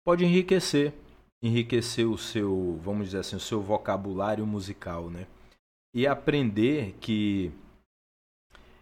Pode 0.03 0.25
enriquecer, 0.25 0.93
enriquecer 1.41 2.07
o 2.07 2.17
seu, 2.17 2.77
vamos 2.81 3.05
dizer 3.05 3.19
assim, 3.19 3.35
o 3.35 3.39
seu 3.39 3.61
vocabulário 3.61 4.45
musical, 4.45 5.09
né? 5.09 5.27
E 5.93 6.07
aprender 6.07 6.95
que 6.99 7.51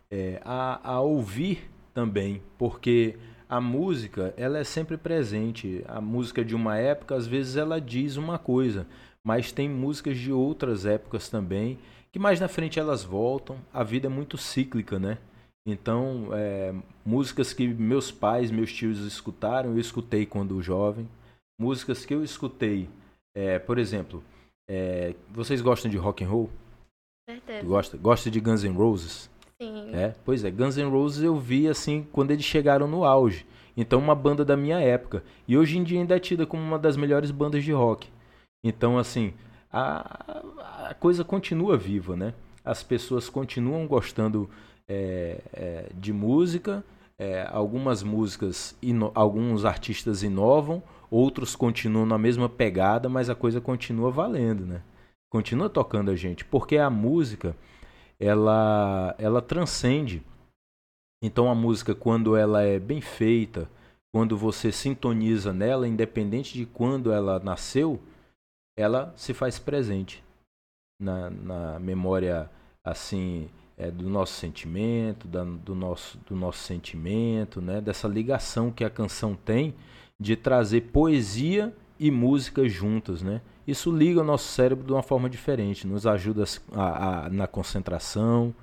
é, 0.09 0.41
a, 0.45 0.93
a 0.93 1.01
ouvir 1.01 1.69
também, 1.93 2.41
porque 2.57 3.17
a 3.49 3.61
música 3.61 4.33
ela 4.37 4.57
é 4.57 4.63
sempre 4.63 4.97
presente. 4.97 5.83
A 5.87 6.01
música 6.01 6.43
de 6.43 6.55
uma 6.55 6.77
época, 6.77 7.15
às 7.15 7.27
vezes, 7.27 7.55
ela 7.55 7.79
diz 7.79 8.17
uma 8.17 8.37
coisa, 8.37 8.87
mas 9.23 9.51
tem 9.51 9.69
músicas 9.69 10.17
de 10.17 10.31
outras 10.31 10.85
épocas 10.85 11.29
também 11.29 11.77
que 12.11 12.19
mais 12.19 12.39
na 12.39 12.47
frente 12.47 12.79
elas 12.79 13.03
voltam. 13.03 13.57
A 13.73 13.83
vida 13.83 14.07
é 14.07 14.09
muito 14.09 14.37
cíclica, 14.37 14.97
né? 14.97 15.17
Então, 15.67 16.29
é, 16.31 16.73
músicas 17.05 17.53
que 17.53 17.67
meus 17.67 18.11
pais, 18.11 18.51
meus 18.51 18.71
tios 18.71 18.99
escutaram, 18.99 19.71
eu 19.71 19.79
escutei 19.79 20.25
quando 20.25 20.61
jovem. 20.61 21.07
Músicas 21.59 22.05
que 22.05 22.13
eu 22.13 22.23
escutei, 22.23 22.89
é, 23.35 23.59
por 23.59 23.77
exemplo, 23.77 24.23
é, 24.69 25.13
vocês 25.29 25.61
gostam 25.61 25.91
de 25.91 25.97
rock 25.97 26.23
and 26.23 26.29
roll? 26.29 26.49
Certeza. 27.29 27.67
Gosta, 27.67 27.97
gosta 27.97 28.31
de 28.31 28.39
Guns 28.39 28.63
N' 28.63 28.75
Roses? 28.75 29.29
Sim. 29.61 29.95
É, 29.95 30.13
pois 30.23 30.43
é, 30.43 30.51
Guns 30.51 30.77
N' 30.77 30.89
Roses 30.89 31.23
eu 31.23 31.35
vi 31.37 31.67
assim 31.67 32.07
quando 32.11 32.31
eles 32.31 32.45
chegaram 32.45 32.87
no 32.87 33.03
auge. 33.03 33.45
Então, 33.75 33.99
uma 33.99 34.15
banda 34.15 34.43
da 34.43 34.57
minha 34.57 34.79
época. 34.79 35.23
E 35.47 35.57
hoje 35.57 35.77
em 35.77 35.83
dia 35.83 35.99
ainda 35.99 36.15
é 36.15 36.19
tida 36.19 36.45
como 36.45 36.63
uma 36.63 36.79
das 36.79 36.97
melhores 36.97 37.29
bandas 37.29 37.63
de 37.63 37.71
rock. 37.71 38.07
Então, 38.63 38.97
assim, 38.97 39.33
a, 39.71 40.43
a 40.89 40.93
coisa 40.95 41.23
continua 41.23 41.77
viva, 41.77 42.15
né? 42.15 42.33
As 42.65 42.81
pessoas 42.81 43.29
continuam 43.29 43.85
gostando 43.87 44.49
é, 44.87 45.41
é, 45.53 45.89
de 45.93 46.11
música, 46.11 46.83
é, 47.19 47.47
algumas 47.51 48.01
músicas, 48.01 48.75
alguns 49.13 49.63
artistas 49.63 50.23
inovam, 50.23 50.81
outros 51.09 51.55
continuam 51.55 52.05
na 52.05 52.17
mesma 52.17 52.49
pegada, 52.49 53.07
mas 53.07 53.29
a 53.29 53.35
coisa 53.35 53.61
continua 53.61 54.11
valendo, 54.11 54.65
né? 54.65 54.81
Continua 55.31 55.69
tocando 55.69 56.09
a 56.09 56.15
gente, 56.15 56.45
porque 56.45 56.77
a 56.77 56.89
música 56.89 57.55
ela, 58.19 59.15
ela 59.17 59.41
transcende. 59.41 60.23
Então 61.21 61.49
a 61.49 61.55
música, 61.55 61.95
quando 61.95 62.35
ela 62.35 62.61
é 62.61 62.79
bem 62.79 63.01
feita, 63.01 63.69
quando 64.13 64.37
você 64.37 64.71
sintoniza 64.71 65.51
nela, 65.53 65.87
independente 65.87 66.53
de 66.53 66.65
quando 66.65 67.11
ela 67.11 67.39
nasceu, 67.39 68.01
ela 68.77 69.13
se 69.15 69.33
faz 69.33 69.59
presente 69.59 70.23
na, 70.99 71.29
na 71.29 71.79
memória 71.79 72.49
assim 72.83 73.49
é, 73.77 73.91
do 73.91 74.09
nosso 74.09 74.33
sentimento, 74.33 75.27
da, 75.27 75.43
do, 75.43 75.75
nosso, 75.75 76.17
do 76.19 76.35
nosso 76.35 76.59
sentimento, 76.59 77.61
né? 77.61 77.81
dessa 77.81 78.07
ligação 78.07 78.71
que 78.71 78.83
a 78.83 78.89
canção 78.89 79.35
tem 79.35 79.75
de 80.19 80.35
trazer 80.35 80.81
poesia 80.91 81.75
e 81.99 82.11
música 82.11 82.67
juntas. 82.67 83.21
Né? 83.21 83.41
Isso 83.67 83.91
liga 83.91 84.21
o 84.21 84.23
nosso 84.23 84.47
cérebro 84.47 84.85
de 84.85 84.93
uma 84.93 85.03
forma 85.03 85.29
diferente, 85.29 85.87
nos 85.87 86.05
ajuda 86.05 86.43
a, 86.71 87.25
a, 87.25 87.29
na 87.29 87.47
concentração, 87.47 88.53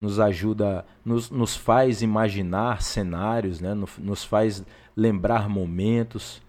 nos 0.00 0.20
ajuda, 0.20 0.84
nos, 1.04 1.30
nos 1.30 1.56
faz 1.56 2.02
imaginar 2.02 2.82
cenários, 2.82 3.60
né? 3.60 3.74
nos, 3.74 3.96
nos 3.98 4.24
faz 4.24 4.64
lembrar 4.96 5.48
momentos, 5.48 6.40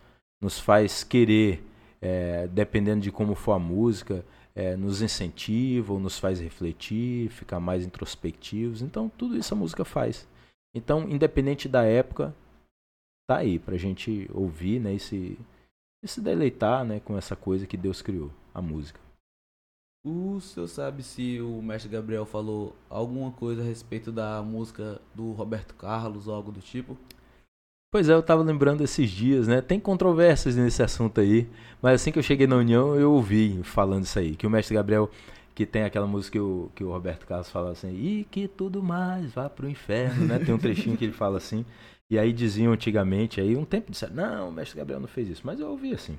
nos 0.41 0.60
faz 0.60 1.03
querer, 1.03 1.63
é, 2.01 2.48
dependendo 2.48 3.01
de 3.01 3.12
como 3.12 3.36
for 3.36 3.53
a 3.53 3.60
música, 3.60 4.24
é, 4.56 4.75
nos 4.75 5.01
incentiva 5.01 5.94
ou 5.94 6.00
nos 6.00 6.17
faz 6.17 6.39
refletir, 6.39 7.29
ficar 7.29 7.60
mais 7.60 7.86
introspectivos. 7.86 8.82
Então, 8.82 9.10
tudo 9.17 9.38
isso 9.38 9.53
a 9.53 9.58
música 9.58 9.86
faz. 9.86 10.27
Então, 10.74 11.08
independente 11.10 11.67
da 11.67 11.84
época, 11.84 12.36
tá 13.27 13.38
aí 13.38 13.60
pra 13.60 13.77
gente 13.77 14.29
ouvir, 14.34 14.79
né, 14.79 14.96
e 15.12 15.38
e 16.04 16.08
se 16.08 16.22
deleitar 16.22 16.86
né, 16.86 17.00
com 17.00 17.18
essa 17.18 17.36
coisa 17.36 17.68
que 17.68 17.77
Deus 17.77 18.01
criou, 18.01 18.32
a 18.54 18.62
música. 18.62 19.00
O 20.06 20.39
senhor 20.39 20.68
sabe 20.68 21.04
se 21.04 21.42
o 21.42 21.62
mestre 21.62 21.92
Gabriel 21.92 22.25
falou 22.25 22.75
alguma 22.89 23.32
coisa 23.32 23.62
a 23.62 23.66
respeito 23.66 24.12
da 24.12 24.42
música 24.42 25.01
do 25.13 25.32
Roberto 25.34 25.75
Carlos 25.75 26.27
ou 26.27 26.34
algo 26.34 26.51
do 26.51 26.62
tipo? 26.62 26.98
Pois 27.92 28.08
é, 28.08 28.13
eu 28.13 28.20
estava 28.20 28.44
lembrando 28.44 28.84
esses 28.84 29.10
dias, 29.10 29.48
né? 29.48 29.62
Tem 29.62 29.80
controvérsias 29.80 30.56
nesse 30.56 30.84
assunto 30.84 31.20
aí, 31.20 31.50
mas 31.82 31.96
assim 31.96 32.12
que 32.12 32.20
eu 32.20 32.24
cheguei 32.24 32.46
na 32.46 32.58
União, 32.58 32.96
eu 32.96 33.13
ouvi 33.13 33.62
falando 33.63 34.04
isso 34.04 34.20
aí, 34.20 34.36
que 34.36 34.46
o 34.46 34.50
mestre 34.50 34.75
Gabriel, 34.75 35.10
que 35.57 35.65
tem 35.65 35.81
aquela 35.81 36.05
música 36.05 36.33
que 36.33 36.39
o, 36.39 36.71
que 36.75 36.83
o 36.83 36.91
Roberto 36.91 37.25
Carlos 37.25 37.49
fala 37.49 37.71
assim, 37.71 37.89
e 37.89 38.27
que 38.29 38.47
tudo 38.47 38.83
mais 38.83 39.33
vá 39.33 39.49
pro 39.49 39.67
inferno, 39.67 40.23
né? 40.27 40.37
Tem 40.37 40.53
um 40.53 40.57
trechinho 40.59 40.95
que 40.95 41.03
ele 41.03 41.13
fala 41.13 41.37
assim. 41.37 41.65
E 42.11 42.19
aí 42.19 42.31
diziam 42.31 42.73
antigamente, 42.73 43.41
aí 43.41 43.55
um 43.55 43.65
tempo 43.65 43.91
disseram, 43.91 44.13
não, 44.13 44.49
o 44.49 44.51
mestre 44.51 44.77
Gabriel 44.77 44.99
não 44.99 45.07
fez 45.07 45.27
isso. 45.27 45.41
Mas 45.43 45.59
eu 45.59 45.67
ouvi 45.71 45.95
assim. 45.95 46.15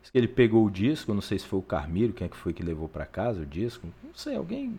Diz 0.00 0.10
que 0.10 0.16
ele 0.16 0.26
pegou 0.26 0.64
o 0.64 0.70
disco, 0.70 1.12
não 1.12 1.20
sei 1.20 1.38
se 1.38 1.46
foi 1.46 1.58
o 1.58 1.62
Carmiro, 1.62 2.14
quem 2.14 2.24
é 2.24 2.28
que 2.30 2.36
foi 2.38 2.54
que 2.54 2.62
levou 2.62 2.88
para 2.88 3.04
casa 3.04 3.42
o 3.42 3.46
disco. 3.46 3.86
Não 4.02 4.14
sei, 4.14 4.36
alguém 4.36 4.74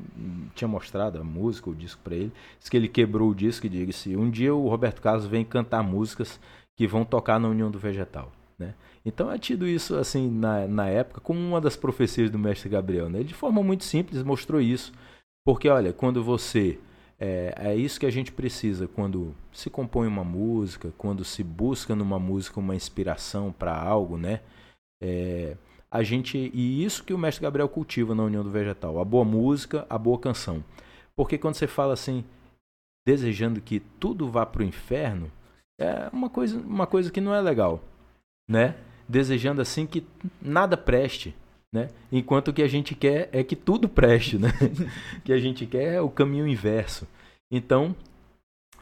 tinha 0.56 0.68
mostrado 0.68 1.20
a 1.20 1.24
música, 1.24 1.70
o 1.70 1.76
disco 1.76 2.02
para 2.04 2.16
ele. 2.16 2.32
Diz 2.60 2.68
que 2.68 2.76
ele 2.76 2.88
quebrou 2.88 3.30
o 3.30 3.36
disco 3.36 3.68
e 3.68 3.70
disse, 3.70 4.18
um 4.18 4.28
dia 4.28 4.56
o 4.56 4.68
Roberto 4.68 5.04
Carlos 5.04 5.28
vem 5.28 5.46
cantar 5.46 5.84
músicas 5.84 6.40
que 6.76 6.88
vão 6.88 7.06
tocar 7.06 7.40
na 7.40 7.48
União 7.48 7.70
do 7.70 7.78
Vegetal. 7.78 8.32
Né? 8.58 8.74
Então 9.10 9.32
é 9.32 9.38
tido 9.38 9.68
isso 9.68 9.96
assim 9.96 10.30
na, 10.30 10.68
na 10.68 10.88
época 10.88 11.20
como 11.20 11.40
uma 11.40 11.60
das 11.60 11.76
profecias 11.76 12.30
do 12.30 12.40
mestre 12.40 12.70
Gabriel. 12.70 13.10
Né? 13.10 13.20
Ele 13.20 13.28
de 13.28 13.34
forma 13.34 13.62
muito 13.62 13.84
simples 13.84 14.24
mostrou 14.24 14.62
isso. 14.62 14.94
Porque 15.46 15.68
olha, 15.68 15.92
quando 15.92 16.24
você 16.24 16.80
é, 17.20 17.54
é 17.58 17.76
isso 17.76 18.00
que 18.00 18.06
a 18.06 18.12
gente 18.12 18.32
precisa 18.32 18.88
quando 18.88 19.36
se 19.52 19.70
compõe 19.70 20.08
uma 20.08 20.24
música, 20.24 20.94
quando 20.98 21.26
se 21.26 21.44
busca 21.44 21.96
numa 21.96 22.20
música 22.20 22.60
uma 22.60 22.76
inspiração 22.76 23.52
para 23.52 23.76
algo, 23.76 24.18
né? 24.18 24.42
É, 25.02 25.58
a 25.92 26.04
gente 26.04 26.38
e 26.54 26.84
isso 26.84 27.04
que 27.04 27.14
o 27.14 27.18
mestre 27.18 27.42
Gabriel 27.42 27.68
cultiva 27.68 28.14
na 28.14 28.24
União 28.24 28.44
do 28.44 28.52
Vegetal, 28.52 29.00
a 29.00 29.06
boa 29.06 29.26
música, 29.26 29.86
a 29.90 29.98
boa 29.98 30.20
canção. 30.20 30.64
Porque 31.16 31.38
quando 31.38 31.56
você 31.56 31.68
fala 31.68 31.94
assim, 31.94 32.24
desejando 33.06 33.60
que 33.60 33.80
tudo 34.00 34.30
vá 34.30 34.46
para 34.46 34.62
o 34.62 34.66
inferno, 34.66 35.32
é 35.80 36.10
uma 36.14 36.30
coisa, 36.30 36.60
uma 36.60 36.86
coisa 36.86 37.12
que 37.12 37.20
não 37.20 37.34
é 37.34 37.42
legal, 37.42 37.82
né? 38.48 38.76
Desejando 39.10 39.62
assim 39.62 39.88
que 39.88 40.06
nada 40.42 40.78
preste, 40.78 41.36
né? 41.74 41.90
Enquanto 42.12 42.50
o 42.50 42.54
que 42.54 42.62
a 42.62 42.68
gente 42.68 42.94
quer 42.94 43.30
é 43.32 43.44
que 43.44 43.56
tudo 43.56 43.90
preste, 43.90 44.38
né? 44.38 44.50
que 45.26 45.34
a 45.34 45.40
gente 45.40 45.66
quer 45.66 45.96
é 45.96 46.02
o 46.02 46.10
caminho 46.10 46.48
inverso. 46.48 47.08
Então, 47.52 47.96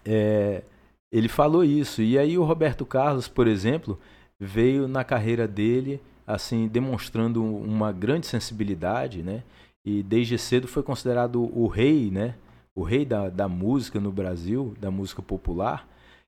é, 0.05 0.63
ele 1.11 1.29
falou 1.29 1.63
isso. 1.63 2.01
E 2.01 2.19
aí 2.19 2.37
o 2.37 2.43
Roberto 2.43 2.85
Carlos, 2.85 3.27
por 3.27 3.47
exemplo, 3.47 3.97
veio 4.39 4.87
na 4.87 5.03
carreira 5.03 5.47
dele 5.47 6.01
assim 6.27 6.67
demonstrando 6.67 7.41
uma 7.41 7.93
grande 7.93 8.27
sensibilidade, 8.27 9.23
né? 9.23 9.43
E 9.85 10.03
desde 10.03 10.37
cedo 10.37 10.67
foi 10.67 10.83
considerado 10.83 11.41
o 11.57 11.67
rei, 11.67 12.11
né? 12.11 12.35
O 12.75 12.83
rei 12.83 13.05
da, 13.05 13.29
da 13.29 13.47
música 13.47 13.99
no 13.99 14.11
Brasil, 14.11 14.75
da 14.79 14.91
música 14.91 15.21
popular, 15.21 15.87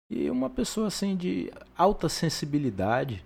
e 0.09 0.29
uma 0.29 0.49
pessoa 0.49 0.87
assim 0.87 1.15
de 1.15 1.51
alta 1.77 2.07
sensibilidade, 2.07 3.23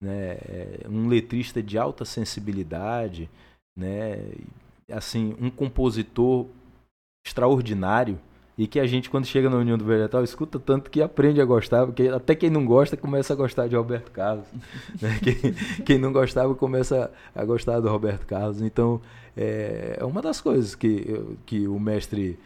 né, 0.00 0.38
é, 0.48 0.86
um 0.88 1.08
letrista 1.08 1.62
de 1.62 1.78
alta 1.78 2.04
sensibilidade, 2.04 3.28
né, 3.76 4.18
assim, 4.90 5.36
um 5.40 5.50
compositor 5.50 6.46
extraordinário 7.26 8.18
e 8.58 8.66
que 8.66 8.80
a 8.80 8.86
gente 8.86 9.10
quando 9.10 9.26
chega 9.26 9.50
na 9.50 9.56
União 9.56 9.76
do 9.76 9.84
Vegetal 9.84 10.24
escuta 10.24 10.58
tanto 10.58 10.90
que 10.90 11.02
aprende 11.02 11.40
a 11.40 11.44
gostar, 11.44 11.84
porque 11.84 12.08
até 12.08 12.34
quem 12.34 12.48
não 12.48 12.64
gosta 12.64 12.96
começa 12.96 13.32
a 13.32 13.36
gostar 13.36 13.68
de 13.68 13.76
Roberto 13.76 14.10
Carlos, 14.10 14.46
né? 15.00 15.18
quem, 15.22 15.84
quem, 15.84 15.98
não 15.98 16.12
gostava 16.12 16.54
começa 16.54 17.10
a 17.34 17.44
gostar 17.44 17.80
do 17.80 17.88
Roberto 17.88 18.26
Carlos, 18.26 18.62
então 18.62 19.00
é, 19.36 19.98
é 20.00 20.04
uma 20.04 20.22
das 20.22 20.40
coisas 20.40 20.74
que, 20.74 21.36
que 21.44 21.68
o 21.68 21.78
mestre 21.78 22.38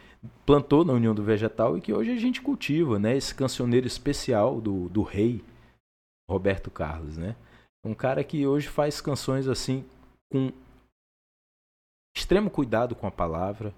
plantou 0.45 0.85
na 0.85 0.93
União 0.93 1.15
do 1.15 1.23
Vegetal 1.23 1.79
e 1.79 1.81
que 1.81 1.93
hoje 1.93 2.11
a 2.11 2.17
gente 2.17 2.43
cultiva, 2.43 2.99
né? 2.99 3.17
Esse 3.17 3.35
cancioneiro 3.35 3.87
especial 3.87 4.61
do, 4.61 4.89
do 4.89 5.03
rei, 5.03 5.43
Roberto 6.31 6.71
Carlos, 6.71 7.17
né? 7.17 7.35
Um 7.85 7.95
cara 7.95 8.23
que 8.23 8.47
hoje 8.47 8.69
faz 8.69 9.01
canções 9.01 9.49
assim 9.49 9.85
com 10.31 10.53
extremo 12.17 12.49
cuidado 12.49 12.95
com 12.95 13.07
a 13.07 13.11
palavra, 13.11 13.75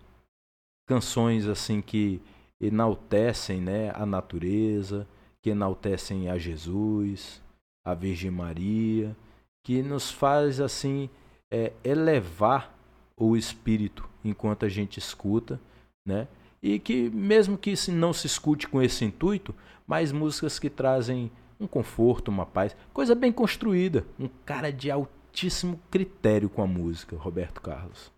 canções 0.87 1.47
assim 1.47 1.81
que 1.81 2.21
enaltecem, 2.61 3.61
né, 3.61 3.91
a 3.95 4.05
natureza, 4.05 5.07
que 5.41 5.51
enaltecem 5.51 6.29
a 6.29 6.37
Jesus, 6.37 7.43
a 7.85 7.95
Virgem 7.95 8.31
Maria, 8.31 9.17
que 9.65 9.83
nos 9.83 10.11
faz 10.11 10.61
assim 10.61 11.09
é, 11.51 11.73
elevar 11.83 12.77
o 13.17 13.37
espírito 13.37 14.09
enquanto 14.25 14.65
a 14.65 14.69
gente 14.69 14.99
escuta, 14.99 15.61
né? 16.07 16.29
E 16.63 16.79
que 16.79 17.11
mesmo 17.11 17.59
que 17.59 17.75
não 17.91 18.13
se 18.13 18.27
escute 18.27 18.69
com 18.69 18.81
esse 18.81 19.05
intuito, 19.05 19.55
mas 19.87 20.13
músicas 20.13 20.59
que 20.59 20.71
trazem 20.71 21.31
um 21.63 21.67
conforto, 21.67 22.29
uma 22.29 22.47
paz, 22.47 22.77
coisa 22.93 23.15
bem 23.15 23.33
construída, 23.33 24.05
um 24.19 24.29
cara 24.45 24.73
de 24.73 24.91
altíssimo 24.91 25.81
critério 25.91 26.51
com 26.51 26.63
a 26.63 26.67
música, 26.67 27.17
Roberto 27.17 27.61
Carlos. 27.61 28.13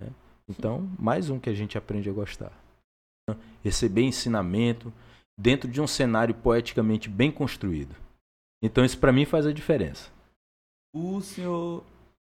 Né? 0.00 0.08
Então, 0.48 0.88
mais 0.98 1.30
um 1.30 1.38
que 1.38 1.50
a 1.50 1.54
gente 1.54 1.78
aprende 1.78 2.10
a 2.10 2.12
gostar. 2.12 2.52
Receber 3.62 4.02
ensinamento 4.02 4.92
dentro 5.38 5.70
de 5.70 5.80
um 5.80 5.86
cenário 5.86 6.34
poeticamente 6.34 7.08
bem 7.08 7.30
construído. 7.30 7.94
Então, 8.62 8.84
isso 8.84 8.98
para 8.98 9.12
mim 9.12 9.24
faz 9.24 9.46
a 9.46 9.52
diferença. 9.52 10.10
O 10.94 11.20
senhor 11.20 11.84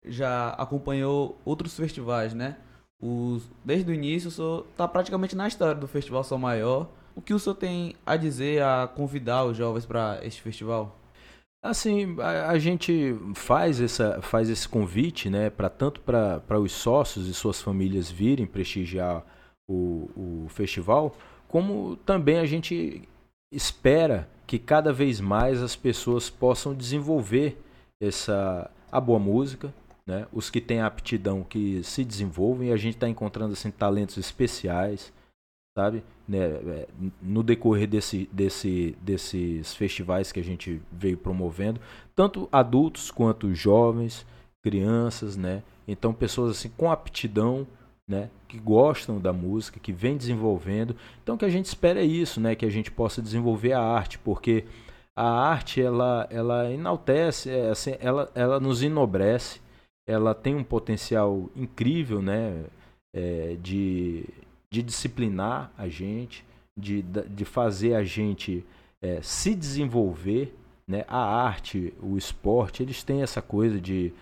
já 0.05 0.51
acompanhou 0.51 1.39
outros 1.45 1.77
festivais, 1.77 2.35
né? 2.35 2.59
Os, 3.01 3.49
desde 3.65 3.91
o 3.91 3.95
início, 3.95 4.29
o 4.29 4.31
senhor 4.31 4.67
está 4.71 4.87
praticamente 4.87 5.35
na 5.35 5.49
história 5.49 5.75
do 5.75 5.89
Festival 5.89 6.25
Sol 6.25 6.39
Maior. 6.39 6.89
O 7.15 7.21
que 7.21 7.35
o 7.35 7.39
senhor 7.39 7.57
tem 7.57 7.95
a 8.05 8.17
dizer, 8.17 8.63
a 8.63 8.89
convidar 8.89 9.45
os 9.45 9.57
jovens 9.57 9.87
para 9.87 10.21
este 10.23 10.41
festival? 10.41 10.97
Assim, 11.63 12.17
a, 12.21 12.51
a, 12.51 12.59
gente 12.59 13.15
faz, 13.35 13.81
essa, 13.81 14.23
faz 14.23 14.49
esse 14.49 14.67
convite, 14.67 15.29
né, 15.29 15.51
para 15.51 15.69
tanto 15.69 16.01
para 16.01 16.59
os 16.59 16.73
sócios 16.73 17.27
e 17.27 17.35
suas 17.35 17.61
famílias 17.61 18.11
virem 18.11 18.47
prestigiar 18.47 19.25
o, 19.69 20.09
o 20.17 20.49
festival, 20.49 21.15
como 21.47 21.97
também 21.97 22.39
a 22.39 22.47
gente 22.47 23.07
espera 23.53 24.29
que 24.47 24.59
cada 24.59 24.93
vez 24.93 25.21
mais 25.21 25.63
as 25.63 25.77
pessoas 25.77 26.31
possam 26.31 26.75
desenvolver 26.75 27.61
essa 28.01 28.71
a 28.91 29.01
boa 29.01 29.19
música, 29.19 29.73
né? 30.07 30.27
Os 30.33 30.51
que 30.51 30.61
têm 30.61 30.81
aptidão 30.81 31.45
que 31.45 31.83
se 31.85 32.05
desenvolvem 32.05 32.73
a 32.73 32.77
gente 32.77 32.95
está 32.95 33.09
encontrando 33.09 33.53
assim 33.53 33.71
talentos 33.71 34.17
especiais, 34.17 35.13
sabe? 35.77 36.03
Né? 36.29 36.39
É, 36.39 36.89
no 37.23 37.43
decorrer 37.43 37.89
desse, 37.89 38.29
desse, 38.33 38.97
desses 39.01 39.75
festivais 39.75 40.33
que 40.33 40.41
a 40.41 40.45
gente 40.45 40.81
veio 40.91 41.17
promovendo, 41.17 41.81
tanto 42.15 42.49
adultos 42.53 43.11
quanto 43.11 43.55
jovens, 43.55 44.27
crianças, 44.63 45.37
né? 45.37 45.63
Então 45.89 46.13
pessoas 46.13 46.57
assim 46.57 46.71
com 46.77 46.91
aptidão, 46.91 47.67
né? 48.09 48.31
Que 48.49 48.59
gostam 48.59 49.19
da 49.19 49.33
música, 49.33 49.81
que 49.81 49.93
vem 49.93 50.17
desenvolvendo. 50.17 50.95
Então 51.23 51.35
o 51.35 51.39
que 51.39 51.45
a 51.45 51.51
gente 51.51 51.67
espera 51.67 52.01
é 52.01 52.05
isso, 52.05 52.41
né? 52.41 52.55
Que 52.55 52.67
a 52.67 52.71
gente 52.71 52.91
possa 52.91 53.23
desenvolver 53.23 53.73
a 53.73 53.81
arte, 53.81 54.19
porque 54.19 54.65
a 55.17 55.29
arte 55.29 55.83
ela, 55.83 56.27
ela 56.31 56.71
enaltece, 56.71 57.51
é, 57.51 57.71
assim, 57.71 57.95
ela, 58.01 58.31
ela 58.35 58.61
nos 58.61 58.83
enobrece, 58.83 59.61
ela 60.07 60.35
tem 60.35 60.55
um 60.55 60.65
potencial 60.65 61.51
incrível, 61.55 62.23
né? 62.23 62.65
É, 63.13 63.57
de, 63.61 64.25
de 64.73 64.83
disciplinar 64.83 65.73
a 65.77 65.89
gente, 65.89 66.45
de, 66.79 67.03
de 67.03 67.45
fazer 67.45 67.95
a 67.95 68.05
gente 68.05 68.65
é, 69.03 69.21
se 69.23 69.55
desenvolver, 69.55 70.55
né? 70.87 71.05
A 71.09 71.19
arte, 71.19 71.95
o 72.01 72.17
esporte, 72.17 72.83
eles 72.83 73.03
têm 73.03 73.23
essa 73.23 73.43
coisa 73.43 73.81
de 73.81 74.13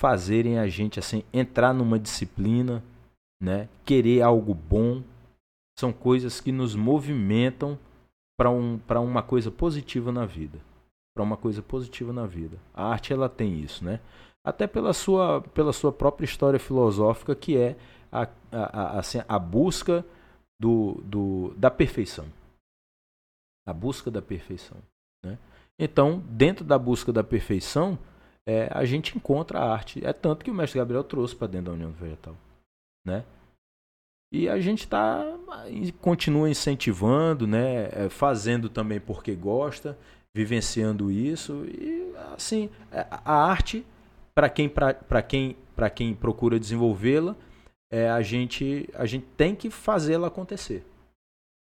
fazerem 0.00 0.58
a 0.58 0.68
gente 0.68 0.98
assim 0.98 1.22
entrar 1.32 1.72
numa 1.72 1.98
disciplina, 1.98 2.82
né? 3.42 3.68
Querer 3.84 4.22
algo 4.22 4.54
bom, 4.54 5.02
são 5.78 5.92
coisas 5.92 6.40
que 6.40 6.52
nos 6.52 6.74
movimentam 6.74 7.78
para 8.38 8.50
um, 8.50 8.80
uma 9.02 9.22
coisa 9.22 9.50
positiva 9.50 10.12
na 10.12 10.26
vida. 10.26 10.58
Para 11.14 11.24
uma 11.24 11.36
coisa 11.36 11.62
positiva 11.62 12.12
na 12.12 12.26
vida. 12.26 12.58
A 12.74 12.86
arte 12.86 13.12
ela 13.12 13.28
tem 13.28 13.58
isso, 13.58 13.84
né? 13.84 14.00
Até 14.44 14.66
pela 14.66 14.92
sua, 14.92 15.40
pela 15.40 15.72
sua 15.72 15.90
própria 15.90 16.24
história 16.24 16.58
filosófica, 16.58 17.34
que 17.34 17.56
é 17.56 17.76
a, 18.22 18.28
a, 18.52 18.98
a, 18.98 19.02
a 19.28 19.38
busca 19.38 20.04
do, 20.60 21.02
do, 21.04 21.54
da 21.56 21.70
perfeição. 21.70 22.26
A 23.66 23.72
busca 23.72 24.10
da 24.10 24.22
perfeição. 24.22 24.78
Né? 25.24 25.38
Então, 25.78 26.20
dentro 26.20 26.64
da 26.64 26.78
busca 26.78 27.12
da 27.12 27.24
perfeição, 27.24 27.98
é, 28.48 28.68
a 28.72 28.84
gente 28.84 29.16
encontra 29.16 29.58
a 29.58 29.72
arte. 29.72 30.04
É 30.04 30.12
tanto 30.12 30.44
que 30.44 30.50
o 30.50 30.54
mestre 30.54 30.78
Gabriel 30.78 31.04
trouxe 31.04 31.34
para 31.34 31.48
dentro 31.48 31.66
da 31.66 31.72
União 31.72 31.90
Vegetal. 31.92 32.36
Né? 33.04 33.24
E 34.32 34.48
a 34.48 34.58
gente 34.58 34.80
está 34.80 35.24
continua 36.00 36.50
incentivando, 36.50 37.46
né, 37.46 37.88
é, 37.92 38.08
fazendo 38.08 38.68
também 38.68 39.00
porque 39.00 39.34
gosta, 39.34 39.96
vivenciando 40.34 41.10
isso 41.10 41.64
e 41.64 42.12
assim 42.34 42.68
é, 42.90 43.06
a 43.10 43.46
arte 43.46 43.86
para 44.34 44.50
quem 44.50 44.70
quem 45.28 45.56
quem 45.94 46.14
procura 46.14 46.58
desenvolvê-la 46.58 47.36
é 47.96 48.10
a 48.10 48.20
gente 48.20 48.88
a 48.94 49.06
gente 49.06 49.26
tem 49.36 49.54
que 49.54 49.70
fazê-la 49.70 50.28
acontecer. 50.28 50.84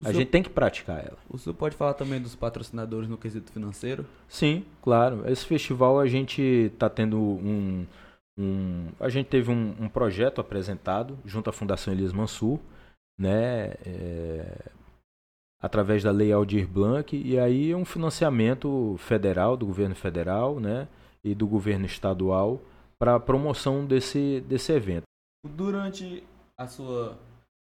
O 0.03 0.07
a 0.07 0.09
senhor, 0.09 0.21
gente 0.21 0.31
tem 0.31 0.43
que 0.43 0.51
praticar 0.51 0.99
ela. 0.99 1.19
O 1.29 1.39
senhor 1.39 1.55
pode 1.55 1.77
falar 1.77 1.95
também 1.95 2.21
dos 2.21 2.35
patrocinadores 2.35 3.09
no 3.09 3.19
quesito 3.19 3.53
financeiro? 3.53 4.07
Sim, 4.29 4.65
claro. 4.81 5.29
Esse 5.31 5.45
festival 5.45 6.01
a 6.01 6.07
gente 6.07 6.41
está 6.41 6.89
tendo 6.89 7.19
um, 7.19 7.87
um, 8.39 8.89
a 8.99 9.11
gente 9.11 9.27
teve 9.27 9.51
um, 9.51 9.77
um, 9.79 9.89
projeto 9.89 10.41
apresentado 10.41 11.19
junto 11.27 11.51
à 11.51 11.53
Fundação 11.53 11.93
Elias 11.93 12.15
Mansur, 12.15 12.59
né, 13.19 13.75
é, 13.85 14.71
através 15.61 16.03
da 16.03 16.11
Lei 16.11 16.33
Aldir 16.33 16.67
Blanc, 16.67 17.15
e 17.15 17.39
aí 17.39 17.75
um 17.75 17.85
financiamento 17.85 18.97
federal, 18.99 19.55
do 19.59 19.67
governo 19.67 19.95
federal 19.95 20.59
né, 20.59 20.89
e 21.23 21.35
do 21.35 21.47
governo 21.47 21.85
estadual 21.85 22.59
para 22.99 23.17
a 23.17 23.21
promoção 23.21 23.85
desse, 23.85 24.41
desse 24.49 24.73
evento. 24.73 25.10
Durante 25.45 26.23
a 26.57 26.67
sua 26.67 27.19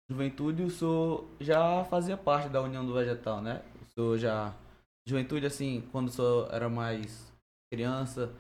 juventude, 0.09 0.63
o 0.63 0.71
senhor 0.71 1.25
já 1.41 1.85
fazia 1.85 2.17
parte 2.17 2.49
da 2.49 2.63
União 2.63 2.85
do 2.85 2.95
Vegetal, 2.95 3.41
né? 3.41 3.63
O 3.83 3.95
senhor 3.95 4.19
já. 4.19 4.55
Juventude, 5.07 5.45
assim, 5.45 5.83
quando 5.93 6.09
o 6.09 6.11
senhor 6.11 6.49
era 6.51 6.69
mais 6.69 7.31
criança, 7.71 8.33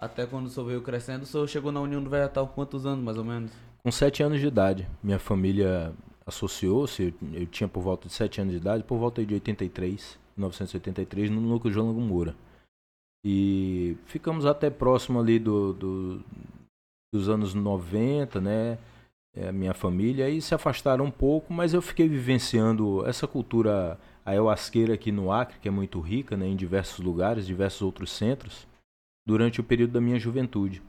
até 0.00 0.26
quando 0.26 0.46
o 0.46 0.48
senhor 0.48 0.66
veio 0.66 0.82
crescendo, 0.82 1.24
o 1.24 1.26
senhor 1.26 1.46
chegou 1.48 1.72
na 1.72 1.80
União 1.80 2.02
do 2.02 2.08
Vegetal 2.08 2.46
com 2.46 2.54
quantos 2.54 2.86
anos, 2.86 3.04
mais 3.04 3.18
ou 3.18 3.24
menos? 3.24 3.52
Com 3.82 3.90
sete 3.90 4.22
anos 4.22 4.40
de 4.40 4.46
idade. 4.46 4.88
Minha 5.02 5.18
família 5.18 5.92
associou-se, 6.26 7.02
eu, 7.02 7.40
eu, 7.40 7.46
tinha 7.46 7.68
por 7.68 7.82
volta 7.82 8.08
de 8.08 8.14
sete 8.14 8.40
anos 8.40 8.52
de 8.52 8.58
idade, 8.58 8.82
por 8.82 8.98
volta 8.98 9.24
de 9.24 9.34
83, 9.34 10.18
1983, 10.36 11.30
no 11.30 11.40
núcleo 11.40 11.72
João 11.72 11.88
Lago 11.88 12.00
Moura. 12.00 12.34
E 13.24 13.96
ficamos 14.06 14.46
até 14.46 14.70
próximo 14.70 15.18
ali 15.18 15.38
do, 15.38 15.72
do 15.72 16.24
dos 17.16 17.28
anos 17.28 17.54
90, 17.54 18.40
né? 18.40 18.78
É, 19.34 19.52
minha 19.52 19.74
família, 19.74 20.30
e 20.30 20.40
se 20.40 20.54
afastaram 20.54 21.04
um 21.04 21.10
pouco, 21.10 21.52
mas 21.52 21.74
eu 21.74 21.82
fiquei 21.82 22.08
vivenciando 22.08 23.06
essa 23.06 23.26
cultura 23.26 23.98
ayahuasqueira 24.24 24.94
aqui 24.94 25.12
no 25.12 25.30
Acre, 25.30 25.58
que 25.60 25.68
é 25.68 25.70
muito 25.70 26.00
rica, 26.00 26.36
né? 26.36 26.46
Em 26.46 26.56
diversos 26.56 27.04
lugares, 27.04 27.46
diversos 27.46 27.82
outros 27.82 28.10
centros 28.12 28.66
durante 29.26 29.60
o 29.60 29.64
período 29.64 29.92
da 29.92 30.00
minha 30.00 30.18
juventude. 30.18 30.82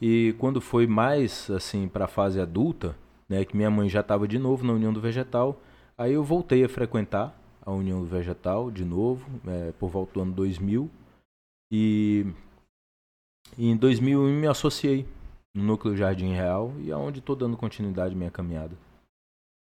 E 0.00 0.34
quando 0.38 0.60
foi 0.60 0.86
mais 0.86 1.50
assim 1.50 1.88
para 1.88 2.06
a 2.06 2.08
fase 2.08 2.40
adulta, 2.40 2.96
né, 3.28 3.44
que 3.44 3.56
minha 3.56 3.70
mãe 3.70 3.88
já 3.88 4.00
estava 4.00 4.26
de 4.26 4.38
novo 4.38 4.64
na 4.64 4.72
União 4.72 4.92
do 4.92 5.00
Vegetal, 5.00 5.60
aí 5.96 6.12
eu 6.12 6.24
voltei 6.24 6.64
a 6.64 6.68
frequentar 6.68 7.36
a 7.64 7.70
União 7.70 8.00
do 8.00 8.06
Vegetal 8.06 8.70
de 8.70 8.84
novo, 8.84 9.24
é, 9.46 9.72
por 9.78 9.88
volta 9.88 10.14
do 10.14 10.22
ano 10.22 10.32
2000. 10.32 10.90
E, 11.72 12.26
e 13.56 13.70
em 13.70 13.76
2001 13.76 14.40
me 14.40 14.46
associei 14.46 15.06
no 15.54 15.62
Núcleo 15.62 15.96
Jardim 15.96 16.32
Real 16.32 16.72
e 16.78 16.90
aonde 16.90 17.18
estou 17.18 17.36
dando 17.36 17.56
continuidade 17.56 18.14
à 18.14 18.16
minha 18.16 18.30
caminhada. 18.30 18.76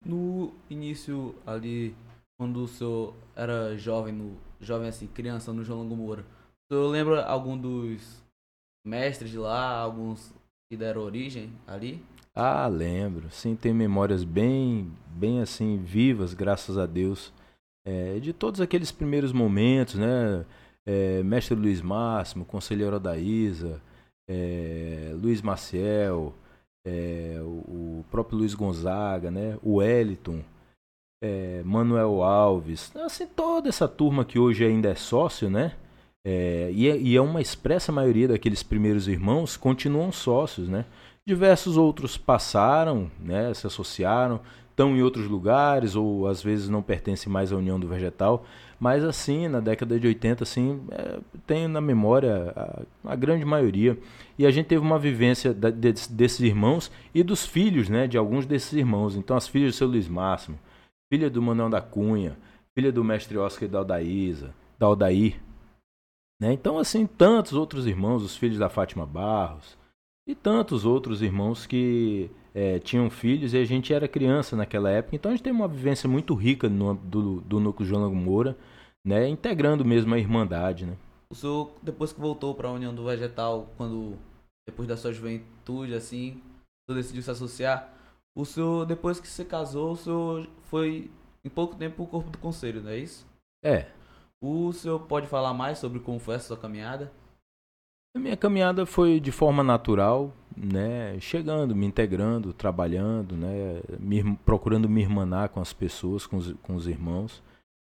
No 0.05 0.53
início 0.69 1.35
ali, 1.45 1.95
quando 2.37 2.63
o 2.63 2.67
senhor 2.67 3.13
era 3.35 3.77
jovem, 3.77 4.13
no, 4.13 4.37
jovem 4.59 4.89
assim, 4.89 5.07
criança 5.07 5.53
no 5.53 5.63
João 5.63 5.79
Longo 5.79 5.95
Moura, 5.95 6.25
Tu 6.73 6.87
lembra 6.87 7.23
algum 7.23 7.55
dos 7.55 8.23
mestres 8.83 9.29
de 9.29 9.37
lá, 9.37 9.77
alguns 9.77 10.33
que 10.67 10.75
deram 10.75 11.01
origem 11.01 11.51
ali? 11.67 12.03
Ah, 12.33 12.67
lembro. 12.67 13.29
Sim, 13.29 13.55
tem 13.55 13.71
memórias 13.71 14.23
bem, 14.23 14.91
bem 15.07 15.39
assim, 15.39 15.77
vivas, 15.77 16.33
graças 16.33 16.77
a 16.77 16.87
Deus. 16.87 17.31
É, 17.85 18.17
de 18.19 18.33
todos 18.33 18.59
aqueles 18.59 18.91
primeiros 18.91 19.31
momentos, 19.31 19.95
né? 19.95 20.45
É, 20.83 21.21
Mestre 21.21 21.55
Luiz 21.55 21.79
Máximo, 21.79 22.43
Conselheiro 22.43 22.95
Odaísa, 22.95 23.79
é, 24.29 25.11
Luiz 25.15 25.41
Maciel, 25.41 26.33
é, 26.85 27.37
o, 27.41 28.03
próprio 28.11 28.37
Luiz 28.39 28.53
Gonzaga, 28.53 29.31
né? 29.31 29.57
O 29.61 29.75
Wellington, 29.75 30.43
é, 31.23 31.61
Manuel 31.63 32.21
Alves, 32.21 32.95
assim, 32.97 33.25
toda 33.25 33.69
essa 33.69 33.87
turma 33.87 34.25
que 34.25 34.37
hoje 34.37 34.65
ainda 34.65 34.89
é 34.89 34.95
sócio, 34.95 35.49
né? 35.49 35.73
É, 36.25 36.71
e, 36.73 36.89
é, 36.89 36.97
e, 36.97 37.15
é, 37.15 37.21
uma 37.21 37.41
expressa 37.41 37.91
maioria 37.91 38.29
daqueles 38.29 38.63
primeiros 38.63 39.07
irmãos 39.07 39.57
continuam 39.57 40.11
sócios, 40.11 40.69
né? 40.69 40.85
Diversos 41.25 41.77
outros 41.77 42.17
passaram, 42.17 43.09
né, 43.19 43.53
se 43.53 43.65
associaram, 43.65 44.41
estão 44.69 44.95
em 44.95 45.01
outros 45.01 45.27
lugares 45.27 45.95
ou 45.95 46.27
às 46.27 46.43
vezes 46.43 46.67
não 46.67 46.81
pertencem 46.81 47.31
mais 47.31 47.53
à 47.53 47.55
União 47.55 47.79
do 47.79 47.87
Vegetal, 47.87 48.45
mas 48.83 49.01
assim, 49.05 49.47
na 49.47 49.61
década 49.61 49.97
de 49.97 50.05
80, 50.05 50.43
assim, 50.43 50.85
é, 50.91 51.17
tenho 51.47 51.69
na 51.69 51.79
memória 51.79 52.51
a, 52.53 53.13
a, 53.13 53.15
grande 53.15 53.45
maioria. 53.45 53.97
E 54.37 54.45
a 54.45 54.51
gente 54.51 54.65
teve 54.65 54.81
uma 54.81 54.99
vivência 54.99 55.53
da, 55.53 55.69
de, 55.69 55.93
desses 56.09 56.41
irmãos 56.41 56.91
e 57.15 57.23
dos 57.23 57.45
filhos, 57.45 57.87
né, 57.87 58.07
de 58.07 58.17
alguns 58.17 58.45
desses 58.45 58.73
irmãos. 58.73 59.15
Então, 59.15 59.37
as 59.37 59.47
filhas 59.47 59.73
do 59.73 59.77
seu 59.77 59.87
Luiz 59.87 60.09
Máximo, 60.09 60.59
filha 61.09 61.29
do 61.29 61.41
Manuel 61.41 61.69
da 61.69 61.79
Cunha, 61.79 62.37
filha 62.77 62.91
do 62.91 63.05
mestre 63.05 63.37
Oscar 63.37 63.69
e 63.69 63.71
da 63.71 63.77
Aldaísa, 63.77 64.53
da 64.77 64.85
Aldair, 64.85 65.39
né? 66.41 66.51
Então, 66.51 66.77
assim, 66.77 67.07
tantos 67.07 67.53
outros 67.53 67.87
irmãos, 67.87 68.21
os 68.21 68.35
filhos 68.35 68.57
da 68.57 68.67
Fátima 68.67 69.05
Barros, 69.05 69.77
e 70.27 70.35
tantos 70.35 70.83
outros 70.83 71.21
irmãos 71.21 71.65
que 71.65 72.29
é, 72.53 72.79
tinham 72.79 73.09
filhos 73.09 73.53
e 73.53 73.57
a 73.59 73.63
gente 73.63 73.93
era 73.93 74.09
criança 74.09 74.57
naquela 74.57 74.89
época. 74.89 75.15
Então, 75.15 75.31
a 75.31 75.35
gente 75.35 75.43
tem 75.43 75.53
uma 75.53 75.69
vivência 75.69 76.09
muito 76.09 76.33
rica 76.35 76.67
no, 76.67 76.95
do, 76.95 77.39
do 77.39 77.61
núcleo 77.61 77.87
João 77.87 78.01
Lago 78.01 78.15
Moura, 78.15 78.57
né? 79.05 79.27
integrando 79.27 79.83
mesmo 79.83 80.13
a 80.13 80.19
irmandade. 80.19 80.85
Né? 80.85 80.97
o 81.33 81.35
senhor, 81.35 81.71
depois 81.81 82.13
que 82.13 82.21
voltou 82.21 82.53
para 82.53 82.67
a 82.67 82.71
União 82.71 82.93
do 82.93 83.05
Vegetal, 83.05 83.67
quando 83.75 84.17
depois 84.67 84.87
da 84.87 84.95
sua 84.95 85.11
juventude, 85.11 85.95
assim, 85.95 86.39
o 86.87 86.93
decidiu 86.93 87.23
se 87.23 87.31
associar, 87.31 87.91
o 88.35 88.45
senhor, 88.45 88.85
depois 88.85 89.19
que 89.19 89.27
se 89.27 89.43
casou, 89.43 89.91
o 89.91 89.97
senhor 89.97 90.47
foi 90.65 91.09
em 91.43 91.49
pouco 91.49 91.75
tempo 91.75 92.03
o 92.03 92.07
corpo 92.07 92.29
do 92.29 92.37
conselho, 92.37 92.81
não 92.81 92.91
é 92.91 92.97
isso? 92.99 93.25
É. 93.63 93.87
O 94.41 94.71
senhor 94.73 94.99
pode 94.99 95.27
falar 95.27 95.53
mais 95.53 95.79
sobre 95.79 95.99
como 95.99 96.19
foi 96.19 96.35
essa 96.35 96.47
sua 96.47 96.57
caminhada? 96.57 97.11
A 98.15 98.19
minha 98.19 98.37
caminhada 98.37 98.85
foi 98.85 99.19
de 99.19 99.31
forma 99.31 99.63
natural, 99.63 100.31
né? 100.55 101.19
Chegando, 101.19 101.75
me 101.75 101.87
integrando, 101.87 102.53
trabalhando, 102.53 103.35
né? 103.35 103.81
Me, 103.99 104.35
procurando 104.37 104.87
me 104.87 105.01
irmanar 105.01 105.49
com 105.49 105.59
as 105.59 105.73
pessoas, 105.73 106.27
com 106.27 106.37
os, 106.37 106.53
com 106.61 106.75
os 106.75 106.87
irmãos. 106.87 107.41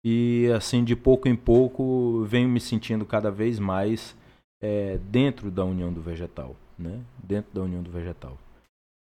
E 0.04 0.50
assim, 0.56 0.84
de 0.84 0.96
pouco 0.96 1.28
em 1.28 1.36
pouco, 1.36 2.24
venho 2.26 2.50
me 2.50 2.60
sentindo 2.60 3.06
cada 3.06 3.32
vez 3.32 3.60
mais 3.60 4.16
é, 4.62 4.98
dentro 4.98 5.50
da 5.50 5.64
união 5.64 5.92
do 5.94 6.02
vegetal, 6.02 6.56
né? 6.78 7.02
Dentro 7.24 7.54
da 7.54 7.62
união 7.62 7.82
do 7.82 7.90
vegetal. 7.90 8.38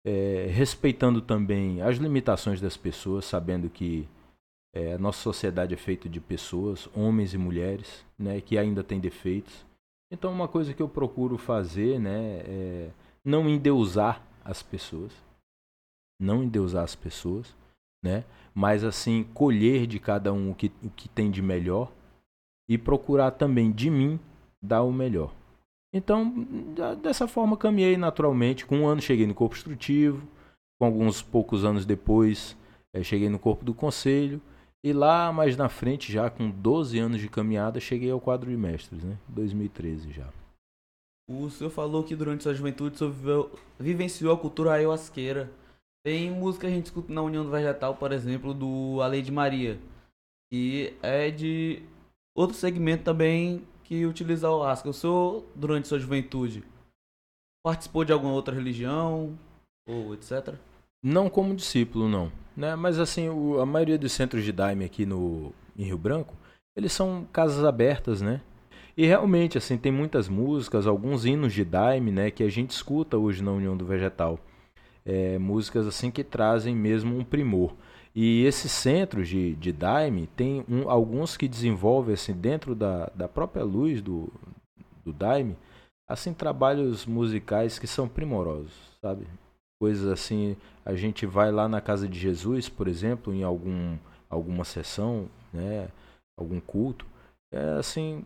É, 0.05 0.47
respeitando 0.51 1.21
também 1.21 1.81
as 1.81 1.97
limitações 1.97 2.61
das 2.61 2.77
pessoas, 2.77 3.25
sabendo 3.25 3.69
que 3.69 4.07
é, 4.75 4.93
a 4.93 4.97
nossa 4.97 5.21
sociedade 5.21 5.73
é 5.73 5.77
feita 5.77 6.09
de 6.09 6.19
pessoas, 6.19 6.89
homens 6.93 7.33
e 7.33 7.37
mulheres, 7.37 8.05
né? 8.19 8.39
Que 8.41 8.57
ainda 8.57 8.83
tem 8.83 8.99
defeitos 8.99 9.65
então, 10.13 10.31
uma 10.31 10.47
coisa 10.47 10.75
que 10.75 10.81
eu 10.81 10.87
procuro 10.87 11.39
fazer, 11.39 11.99
né, 11.99 12.43
é 12.45 12.91
não 13.25 13.49
endeusar 13.49 14.21
as 14.45 14.61
pessoas, 14.61 15.11
não 16.21 16.43
endeusar 16.43 16.83
as 16.83 16.93
pessoas, 16.93 17.55
né, 18.03 18.23
mas 18.53 18.83
assim 18.83 19.23
colher 19.33 19.87
de 19.87 19.99
cada 19.99 20.31
um 20.31 20.51
o 20.51 20.55
que, 20.55 20.71
o 20.83 20.89
que 20.89 21.09
tem 21.09 21.31
de 21.31 21.41
melhor 21.41 21.91
e 22.69 22.77
procurar 22.77 23.31
também 23.31 23.71
de 23.71 23.89
mim 23.89 24.19
dar 24.61 24.83
o 24.83 24.91
melhor. 24.91 25.33
Então, 25.93 26.47
dessa 27.01 27.27
forma 27.27 27.55
caminhei 27.55 27.97
naturalmente. 27.97 28.65
Com 28.65 28.79
um 28.79 28.87
ano 28.87 29.01
cheguei 29.01 29.27
no 29.27 29.33
corpo 29.35 29.55
instrutivo, 29.55 30.27
com 30.79 30.85
alguns 30.85 31.21
poucos 31.21 31.63
anos 31.63 31.85
depois 31.85 32.57
é, 32.93 33.03
cheguei 33.03 33.29
no 33.29 33.39
corpo 33.39 33.63
do 33.63 33.73
conselho 33.73 34.41
e 34.83 34.91
lá 34.91 35.31
mais 35.31 35.55
na 35.55 35.69
frente, 35.69 36.11
já 36.11 36.29
com 36.29 36.49
12 36.49 36.99
anos 36.99 37.21
de 37.21 37.29
caminhada, 37.29 37.79
cheguei 37.79 38.11
ao 38.11 38.19
quadro 38.19 38.49
de 38.49 38.57
mestres, 38.57 39.01
né? 39.01 39.17
2013 39.29 40.11
já. 40.11 40.27
O 41.29 41.49
senhor 41.49 41.69
falou 41.69 42.03
que 42.03 42.15
durante 42.15 42.43
sua 42.43 42.53
juventude 42.53 42.95
o 42.95 42.97
senhor 42.97 43.51
vivenciou 43.79 44.33
a 44.33 44.37
cultura 44.37 44.73
ayahuasqueira. 44.73 45.49
Tem 46.03 46.29
música 46.29 46.67
que 46.67 46.73
a 46.73 46.75
gente 46.75 46.87
escuta 46.87 47.13
na 47.13 47.21
União 47.21 47.45
do 47.45 47.51
Vegetal, 47.51 47.95
por 47.95 48.11
exemplo, 48.11 48.53
do 48.53 49.01
A 49.01 49.07
Lei 49.07 49.21
de 49.21 49.31
Maria. 49.31 49.79
E 50.51 50.93
é 51.01 51.31
de 51.31 51.81
outro 52.35 52.55
segmento 52.55 53.03
também 53.03 53.65
que 53.83 54.05
utiliza 54.05 54.49
o 54.49 54.61
ayahuasca. 54.61 54.89
O 54.89 54.93
senhor, 54.93 55.45
durante 55.55 55.87
sua 55.87 55.99
juventude, 55.99 56.63
participou 57.63 58.03
de 58.03 58.11
alguma 58.11 58.33
outra 58.33 58.53
religião 58.53 59.37
ou 59.87 60.13
etc? 60.13 60.55
Não 61.01 61.29
como 61.29 61.55
discípulo, 61.55 62.09
não. 62.09 62.31
Né? 62.55 62.75
Mas 62.75 62.99
assim, 62.99 63.29
o, 63.29 63.59
a 63.59 63.65
maioria 63.65 63.97
dos 63.97 64.11
centros 64.11 64.43
de 64.43 64.51
Daime 64.51 64.83
aqui 64.83 65.05
no, 65.05 65.53
em 65.77 65.85
Rio 65.85 65.97
Branco, 65.97 66.35
eles 66.75 66.91
são 66.91 67.25
casas 67.31 67.63
abertas, 67.63 68.21
né? 68.21 68.41
E 68.95 69.05
realmente, 69.05 69.57
assim, 69.57 69.77
tem 69.77 69.91
muitas 69.91 70.29
músicas, 70.29 70.85
alguns 70.85 71.25
hinos 71.25 71.51
de 71.51 71.65
Daime, 71.65 72.11
né, 72.11 72.29
que 72.29 72.43
a 72.43 72.49
gente 72.49 72.71
escuta 72.71 73.17
hoje 73.17 73.43
na 73.43 73.51
União 73.51 73.75
do 73.75 73.85
Vegetal. 73.85 74.39
É, 75.05 75.37
músicas 75.37 75.85
assim 75.85 76.09
que 76.09 76.23
trazem 76.23 76.75
mesmo 76.75 77.17
um 77.17 77.23
primor. 77.23 77.73
E 78.15 78.45
esses 78.45 78.71
centros 78.71 79.27
de, 79.27 79.55
de 79.55 79.71
Daime, 79.71 80.27
tem 80.35 80.63
um, 80.69 80.89
alguns 80.89 81.35
que 81.35 81.47
desenvolvem, 81.47 82.13
assim, 82.13 82.33
dentro 82.33 82.75
da, 82.75 83.11
da 83.15 83.27
própria 83.27 83.63
luz 83.63 84.01
do, 84.01 84.31
do 85.03 85.11
Daime, 85.11 85.57
assim, 86.07 86.33
trabalhos 86.33 87.05
musicais 87.05 87.79
que 87.79 87.87
são 87.87 88.07
primorosos, 88.07 88.71
sabe? 89.01 89.25
coisas 89.83 90.09
assim. 90.09 90.55
A 90.85 90.95
gente 90.95 91.25
vai 91.25 91.51
lá 91.51 91.67
na 91.67 91.81
casa 91.81 92.07
de 92.07 92.17
Jesus, 92.17 92.69
por 92.69 92.87
exemplo, 92.87 93.33
em 93.33 93.43
algum, 93.43 93.97
alguma 94.29 94.63
sessão, 94.63 95.27
né, 95.51 95.89
algum 96.39 96.61
culto, 96.61 97.05
é 97.53 97.77
assim, 97.77 98.23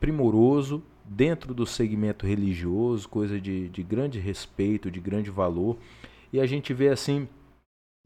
primoroso, 0.00 0.82
dentro 1.04 1.54
do 1.54 1.66
segmento 1.66 2.26
religioso, 2.26 3.08
coisa 3.08 3.40
de, 3.40 3.68
de 3.68 3.82
grande 3.82 4.18
respeito, 4.18 4.90
de 4.90 5.00
grande 5.00 5.30
valor. 5.30 5.76
E 6.32 6.40
a 6.40 6.46
gente 6.46 6.72
vê 6.72 6.88
assim 6.88 7.28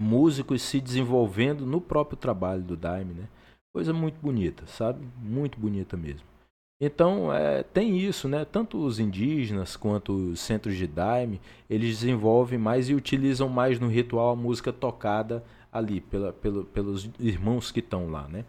músicos 0.00 0.62
se 0.62 0.80
desenvolvendo 0.80 1.64
no 1.64 1.80
próprio 1.80 2.16
trabalho 2.16 2.62
do 2.62 2.76
Daime, 2.76 3.14
né? 3.14 3.28
Coisa 3.72 3.92
muito 3.92 4.18
bonita, 4.20 4.66
sabe? 4.66 5.06
Muito 5.22 5.58
bonita 5.58 5.96
mesmo. 5.96 6.26
Então, 6.84 7.32
é, 7.32 7.62
tem 7.62 7.96
isso, 7.96 8.28
né? 8.28 8.44
Tanto 8.44 8.84
os 8.84 8.98
indígenas 8.98 9.76
quanto 9.76 10.32
os 10.32 10.40
centros 10.40 10.74
de 10.76 10.84
daime, 10.84 11.40
eles 11.70 12.00
desenvolvem 12.00 12.58
mais 12.58 12.88
e 12.88 12.94
utilizam 12.94 13.48
mais 13.48 13.78
no 13.78 13.86
ritual 13.86 14.32
a 14.32 14.36
música 14.36 14.72
tocada 14.72 15.44
ali 15.72 16.00
pela, 16.00 16.32
pelo, 16.32 16.64
pelos 16.64 17.08
irmãos 17.20 17.70
que 17.70 17.78
estão 17.78 18.10
lá, 18.10 18.26
né? 18.26 18.44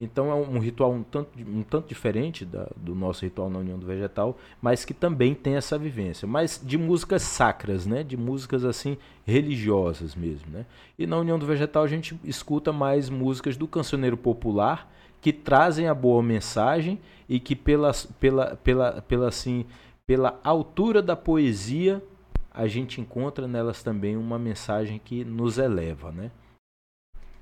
Então 0.00 0.30
é 0.30 0.34
um 0.34 0.58
ritual 0.58 0.92
um 0.92 1.02
tanto, 1.02 1.38
um 1.46 1.62
tanto 1.62 1.86
diferente 1.86 2.42
da, 2.46 2.66
do 2.74 2.94
nosso 2.94 3.22
ritual 3.22 3.50
na 3.50 3.58
União 3.58 3.78
do 3.78 3.84
Vegetal, 3.84 4.38
mas 4.60 4.82
que 4.82 4.94
também 4.94 5.34
tem 5.34 5.56
essa 5.56 5.76
vivência, 5.76 6.26
mas 6.26 6.58
de 6.64 6.78
músicas 6.78 7.20
sacras, 7.22 7.84
né? 7.84 8.02
De 8.02 8.16
músicas 8.16 8.64
assim 8.64 8.96
religiosas 9.26 10.14
mesmo, 10.14 10.50
né? 10.50 10.64
E 10.98 11.06
na 11.06 11.18
União 11.18 11.38
do 11.38 11.44
Vegetal 11.44 11.82
a 11.82 11.86
gente 11.86 12.18
escuta 12.24 12.72
mais 12.72 13.10
músicas 13.10 13.58
do 13.58 13.68
cancioneiro 13.68 14.16
popular 14.16 14.90
que 15.20 15.34
trazem 15.34 15.86
a 15.86 15.94
boa 15.94 16.22
mensagem 16.22 16.98
e 17.28 17.38
que 17.38 17.54
pela, 17.54 17.92
pela, 18.18 18.56
pela, 18.56 19.02
pela, 19.02 19.28
assim, 19.28 19.66
pela 20.06 20.40
altura 20.42 21.02
da 21.02 21.14
poesia 21.14 22.02
a 22.50 22.66
gente 22.66 23.02
encontra 23.02 23.46
nelas 23.46 23.82
também 23.82 24.16
uma 24.16 24.38
mensagem 24.38 24.98
que 24.98 25.26
nos 25.26 25.58
eleva, 25.58 26.10
né? 26.10 26.30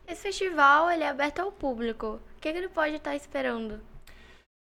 Esse 0.08 0.22
festival 0.22 0.90
ele 0.90 1.04
é 1.04 1.08
aberto 1.08 1.40
ao 1.40 1.52
público. 1.52 2.20
O 2.36 2.40
que, 2.40 2.50
que 2.50 2.58
ele 2.58 2.68
pode 2.68 2.94
estar 2.94 3.14
esperando? 3.14 3.78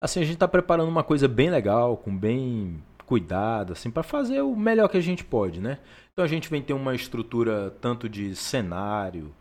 Assim, 0.03 0.21
a 0.21 0.25
gente 0.25 0.35
está 0.35 0.49
preparando 0.49 0.89
uma 0.89 1.05
coisa 1.05 1.29
bem 1.29 1.51
legal, 1.51 1.97
com 1.97 2.17
bem 2.17 2.83
cuidado, 3.07 3.73
assim, 3.73 3.91
para 3.91 4.03
fazer 4.03 4.41
o 4.41 4.57
melhor 4.57 4.89
que 4.89 4.97
a 4.97 5.03
gente 5.03 5.25
pode, 5.25 5.61
né? 5.61 5.79
Então 6.13 6.25
a 6.25 6.29
gente 6.29 6.49
vem 6.49 6.63
ter 6.63 6.73
uma 6.73 6.95
estrutura 6.95 7.71
tanto 7.81 8.09
de 8.09 8.35
cenário, 8.35 9.35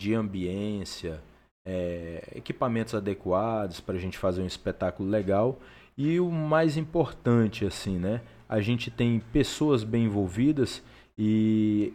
de 0.00 0.14
ambiência, 0.14 1.22
é, 1.66 2.22
equipamentos 2.34 2.94
adequados 2.94 3.80
para 3.80 3.96
a 3.96 3.98
gente 3.98 4.16
fazer 4.16 4.40
um 4.40 4.46
espetáculo 4.46 5.08
legal 5.08 5.58
e 5.98 6.20
o 6.20 6.30
mais 6.30 6.76
importante 6.76 7.66
assim 7.66 7.98
né 7.98 8.20
a 8.48 8.60
gente 8.60 8.88
tem 8.88 9.18
pessoas 9.32 9.82
bem 9.82 10.04
envolvidas 10.04 10.80
e 11.18 11.92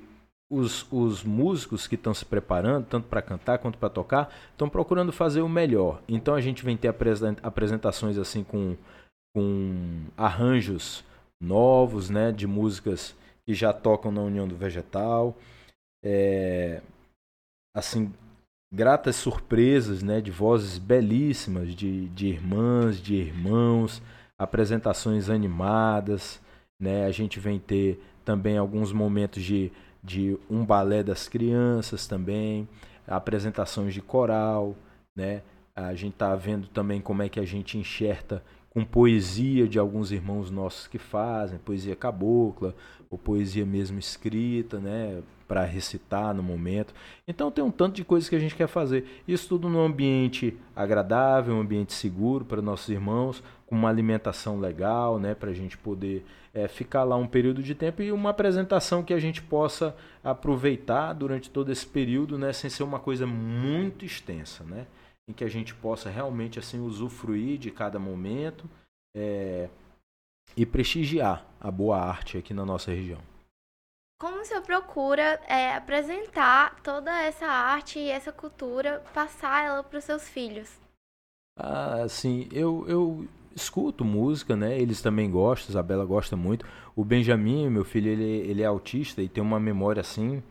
os, 0.51 0.85
os 0.91 1.23
músicos 1.23 1.87
que 1.87 1.95
estão 1.95 2.13
se 2.13 2.25
preparando 2.25 2.85
tanto 2.85 3.07
para 3.07 3.21
cantar 3.21 3.57
quanto 3.57 3.77
para 3.77 3.89
tocar 3.89 4.31
estão 4.51 4.69
procurando 4.69 5.11
fazer 5.11 5.41
o 5.41 5.49
melhor 5.49 6.01
então 6.07 6.35
a 6.35 6.41
gente 6.41 6.63
vem 6.63 6.75
ter 6.75 6.93
apresentações 7.41 8.17
assim 8.17 8.43
com 8.43 8.75
com 9.33 10.03
arranjos 10.17 11.03
novos 11.41 12.09
né 12.09 12.31
de 12.31 12.45
músicas 12.45 13.15
que 13.45 13.53
já 13.53 13.71
tocam 13.71 14.11
na 14.11 14.21
União 14.21 14.47
do 14.47 14.55
Vegetal 14.55 15.35
é, 16.03 16.81
assim 17.75 18.11
gratas 18.73 19.17
surpresas, 19.17 20.01
né, 20.01 20.21
de 20.21 20.31
vozes 20.31 20.77
belíssimas 20.77 21.75
de, 21.75 22.07
de 22.09 22.27
irmãs, 22.27 23.01
de 23.01 23.15
irmãos, 23.15 24.01
apresentações 24.39 25.29
animadas, 25.29 26.41
né? 26.79 27.05
A 27.05 27.11
gente 27.11 27.39
vem 27.39 27.59
ter 27.59 28.01
também 28.23 28.57
alguns 28.57 28.93
momentos 28.93 29.43
de, 29.43 29.71
de 30.03 30.37
um 30.49 30.65
balé 30.65 31.03
das 31.03 31.27
crianças 31.27 32.07
também, 32.07 32.67
apresentações 33.07 33.93
de 33.93 34.01
coral, 34.01 34.75
né? 35.15 35.41
A 35.75 35.93
gente 35.93 36.13
está 36.13 36.35
vendo 36.35 36.67
também 36.67 37.01
como 37.01 37.23
é 37.23 37.29
que 37.29 37.39
a 37.39 37.45
gente 37.45 37.77
enxerta 37.77 38.43
com 38.69 38.85
poesia 38.85 39.67
de 39.67 39.77
alguns 39.77 40.11
irmãos 40.11 40.49
nossos 40.49 40.87
que 40.87 40.97
fazem, 40.97 41.59
poesia 41.59 41.95
cabocla, 41.95 42.75
ou 43.11 43.17
poesia 43.17 43.65
mesmo 43.65 43.99
escrita, 43.99 44.79
né, 44.79 45.21
para 45.45 45.65
recitar 45.65 46.33
no 46.33 46.41
momento. 46.41 46.93
Então 47.27 47.51
tem 47.51 47.61
um 47.61 47.69
tanto 47.69 47.95
de 47.95 48.05
coisas 48.05 48.29
que 48.29 48.35
a 48.37 48.39
gente 48.39 48.55
quer 48.55 48.67
fazer. 48.67 49.21
Isso 49.27 49.49
tudo 49.49 49.67
num 49.67 49.83
ambiente 49.83 50.57
agradável, 50.73 51.53
um 51.53 51.59
ambiente 51.59 51.91
seguro 51.91 52.45
para 52.45 52.61
nossos 52.61 52.87
irmãos, 52.87 53.43
com 53.67 53.75
uma 53.75 53.89
alimentação 53.89 54.59
legal, 54.61 55.19
né, 55.19 55.35
para 55.35 55.51
a 55.51 55.53
gente 55.53 55.77
poder 55.77 56.25
é, 56.53 56.69
ficar 56.69 57.03
lá 57.03 57.17
um 57.17 57.27
período 57.27 57.61
de 57.61 57.75
tempo 57.75 58.01
e 58.01 58.13
uma 58.13 58.29
apresentação 58.29 59.03
que 59.03 59.13
a 59.13 59.19
gente 59.19 59.41
possa 59.41 59.93
aproveitar 60.23 61.11
durante 61.11 61.49
todo 61.49 61.69
esse 61.69 61.85
período, 61.85 62.37
né, 62.37 62.53
sem 62.53 62.69
ser 62.69 62.83
uma 62.83 62.99
coisa 62.99 63.27
muito 63.27 64.05
extensa, 64.05 64.63
né, 64.63 64.87
em 65.27 65.33
que 65.33 65.43
a 65.43 65.49
gente 65.49 65.75
possa 65.75 66.09
realmente 66.09 66.59
assim 66.59 66.79
usufruir 66.79 67.57
de 67.57 67.71
cada 67.71 67.99
momento. 67.99 68.69
É, 69.13 69.67
e 70.55 70.65
prestigiar 70.65 71.45
a 71.59 71.69
boa 71.69 71.99
arte 71.99 72.37
aqui 72.37 72.53
na 72.53 72.65
nossa 72.65 72.91
região. 72.91 73.19
Como 74.19 74.39
o 74.39 74.45
senhor 74.45 74.61
procura 74.61 75.39
é, 75.47 75.75
apresentar 75.75 76.79
toda 76.83 77.11
essa 77.23 77.47
arte 77.47 77.97
e 77.97 78.09
essa 78.09 78.31
cultura, 78.31 79.03
passar 79.13 79.65
ela 79.65 79.83
para 79.83 79.97
os 79.97 80.03
seus 80.03 80.29
filhos? 80.29 80.69
Ah, 81.57 82.05
sim, 82.07 82.47
eu, 82.51 82.85
eu 82.87 83.27
escuto 83.55 84.05
música, 84.05 84.55
né? 84.55 84.79
Eles 84.79 85.01
também 85.01 85.29
gostam, 85.29 85.69
a 85.69 85.71
Isabela 85.71 86.05
gosta 86.05 86.35
muito. 86.35 86.65
O 86.95 87.03
Benjamin, 87.03 87.69
meu 87.69 87.83
filho, 87.83 88.09
ele, 88.09 88.49
ele 88.49 88.61
é 88.61 88.65
autista 88.65 89.21
e 89.21 89.29
tem 89.29 89.43
uma 89.43 89.59
memória 89.59 90.01
assim 90.01 90.41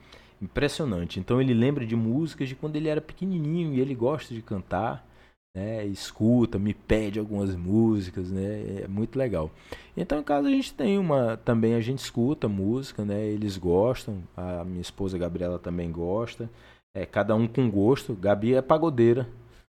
impressionante. 0.41 1.21
Então 1.21 1.41
ele 1.41 1.55
lembra 1.55 1.87
de 1.87 1.95
músicas 1.95 2.49
de 2.49 2.55
quando 2.55 2.77
ele 2.77 2.89
era 2.89 3.01
pequenininho 3.01 3.75
e 3.75 3.81
ele 3.81 3.95
gosta 3.95 4.35
de 4.35 4.43
cantar, 4.43 5.07
né? 5.55 5.85
Escuta, 5.87 6.59
me 6.59 6.75
pede 6.75 7.19
algumas 7.19 7.55
músicas, 7.57 8.31
né? 8.31 8.83
É 8.85 8.89
muito 8.89 9.19
legal. 9.19 9.51
Então 9.97 10.19
em 10.19 10.23
casa 10.23 10.49
a 10.49 10.51
gente 10.51 10.73
tem 10.73 10.99
uma, 10.99 11.37
também 11.37 11.75
a 11.75 11.81
gente 11.81 11.99
escuta 11.99 12.49
música, 12.49 13.05
né? 13.05 13.27
Eles 13.27 13.57
gostam, 13.57 14.23
a 14.37 14.65
minha 14.65 14.81
esposa 14.81 15.19
Gabriela 15.19 15.59
também 15.59 15.91
gosta. 15.91 16.49
É 16.95 17.07
cada 17.07 17.35
um 17.35 17.47
com 17.47 17.71
gosto. 17.71 18.15
Gabi 18.15 18.55
é 18.55 18.63
pagodeira, 18.63 19.29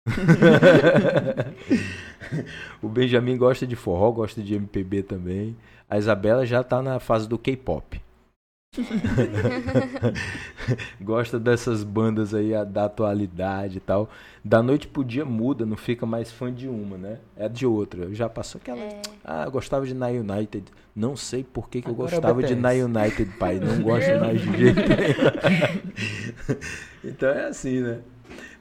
o 2.81 2.89
Benjamin 2.89 3.37
gosta 3.37 3.67
de 3.67 3.77
forró, 3.77 4.11
gosta 4.13 4.43
de 4.43 4.55
MPB 4.55 5.03
também. 5.03 5.55
A 5.89 5.99
Isabela 5.99 6.47
já 6.47 6.63
tá 6.63 6.81
na 6.83 7.01
fase 7.01 7.29
do 7.29 7.39
K-pop. 7.39 8.01
Gosta 11.01 11.39
dessas 11.39 11.83
bandas 11.83 12.35
aí 12.35 12.53
da 12.67 12.87
atualidade 12.87 13.79
e 13.79 13.81
tal. 13.81 14.09
Da 14.45 14.63
noite 14.63 14.87
pro 14.87 15.03
dia 15.05 15.25
muda, 15.25 15.67
não 15.67 15.77
fica 15.77 16.07
mais 16.07 16.31
fã 16.31 16.53
de 16.53 16.69
uma, 16.69 16.97
né? 16.97 17.19
É 17.37 17.49
de 17.49 17.67
outra. 17.67 18.15
Já 18.15 18.29
passou 18.29 18.61
aquela. 18.61 18.81
É. 18.81 19.01
Ah, 19.25 19.45
eu 19.45 19.51
gostava 19.51 19.87
de 19.87 19.95
Na 19.95 20.09
United. 20.09 20.65
Não 20.95 21.17
sei 21.17 21.45
por 21.45 21.69
que, 21.69 21.83
que 21.83 21.89
eu 21.89 21.95
é 21.95 21.97
gostava 21.97 22.43
de 22.43 22.55
Na 22.55 22.71
United, 22.71 23.31
pai. 23.39 23.59
Não 23.59 23.81
gosto 23.83 24.11
mais 24.21 24.41
de 24.41 24.57
jeito 24.57 24.81
nenhum. 24.81 26.61
então 27.05 27.29
é 27.29 27.47
assim, 27.47 27.81
né? 27.81 27.99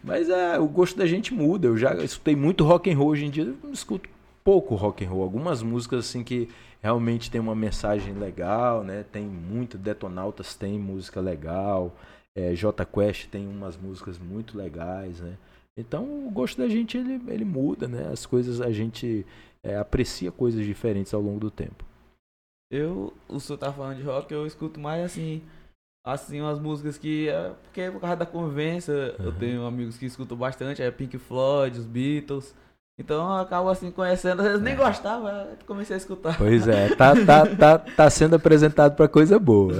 Mas 0.03 0.29
é, 0.29 0.59
o 0.59 0.67
gosto 0.67 0.97
da 0.97 1.05
gente 1.05 1.33
muda. 1.33 1.67
Eu 1.67 1.77
já 1.77 1.93
escutei 1.95 2.35
muito 2.35 2.63
rock 2.63 2.91
and 2.91 2.97
roll 2.97 3.09
hoje 3.09 3.25
em 3.25 3.29
dia, 3.29 3.53
eu 3.63 3.71
escuto 3.71 4.09
pouco 4.43 4.75
rock 4.75 5.03
and 5.03 5.09
roll. 5.09 5.23
Algumas 5.23 5.63
músicas 5.63 6.05
assim 6.05 6.23
que 6.23 6.47
realmente 6.85 7.31
tem 7.31 7.41
uma 7.41 7.55
mensagem 7.55 8.13
legal, 8.13 8.83
né? 8.83 9.03
Tem 9.11 9.25
muito 9.25 9.75
Detonautas 9.75 10.53
tem 10.53 10.77
música 10.77 11.19
legal, 11.19 11.91
é, 12.37 12.53
J 12.53 12.85
Quest 12.85 13.27
tem 13.27 13.47
umas 13.47 13.75
músicas 13.75 14.19
muito 14.19 14.55
legais, 14.55 15.19
né? 15.19 15.35
Então 15.75 16.27
o 16.27 16.29
gosto 16.29 16.59
da 16.59 16.69
gente 16.69 16.95
ele, 16.95 17.19
ele 17.27 17.43
muda, 17.43 17.87
né? 17.87 18.11
As 18.11 18.27
coisas 18.27 18.61
a 18.61 18.71
gente 18.71 19.25
é, 19.63 19.75
aprecia 19.77 20.31
coisas 20.31 20.63
diferentes 20.63 21.11
ao 21.11 21.21
longo 21.21 21.39
do 21.39 21.49
tempo. 21.49 21.83
Eu, 22.71 23.11
o 23.27 23.39
senhor 23.39 23.57
tá 23.57 23.73
falando 23.73 23.97
de 23.97 24.03
rock, 24.03 24.31
eu 24.31 24.45
escuto 24.45 24.79
mais 24.79 25.03
assim 25.03 25.41
assim, 26.05 26.39
umas 26.39 26.59
músicas 26.59 26.99
que. 26.99 27.29
É, 27.29 27.49
porque 27.63 27.81
é 27.81 27.89
por 27.89 27.99
causa 27.99 28.15
da 28.15 28.27
convivência, 28.27 28.93
uhum. 29.17 29.25
eu 29.25 29.31
tenho 29.39 29.65
amigos 29.65 29.97
que 29.97 30.05
escutam 30.05 30.37
bastante, 30.37 30.83
é 30.83 30.91
Pink 30.91 31.17
Floyd, 31.17 31.79
os 31.79 31.85
Beatles. 31.87 32.53
Então 32.97 33.17
eu 33.29 33.41
acabo 33.41 33.67
assim 33.69 33.91
conhecendo, 33.91 34.39
às 34.41 34.47
vezes 34.47 34.61
nem 34.61 34.73
é. 34.73 34.77
gostava, 34.77 35.49
comecei 35.67 35.95
a 35.95 35.97
escutar. 35.97 36.37
Pois 36.37 36.65
é, 36.65 36.95
tá, 36.95 37.13
tá, 37.25 37.45
tá, 37.45 37.77
tá 37.77 38.09
sendo 38.09 38.37
apresentado 38.37 38.95
para 38.95 39.07
coisa 39.07 39.37
boa. 39.37 39.73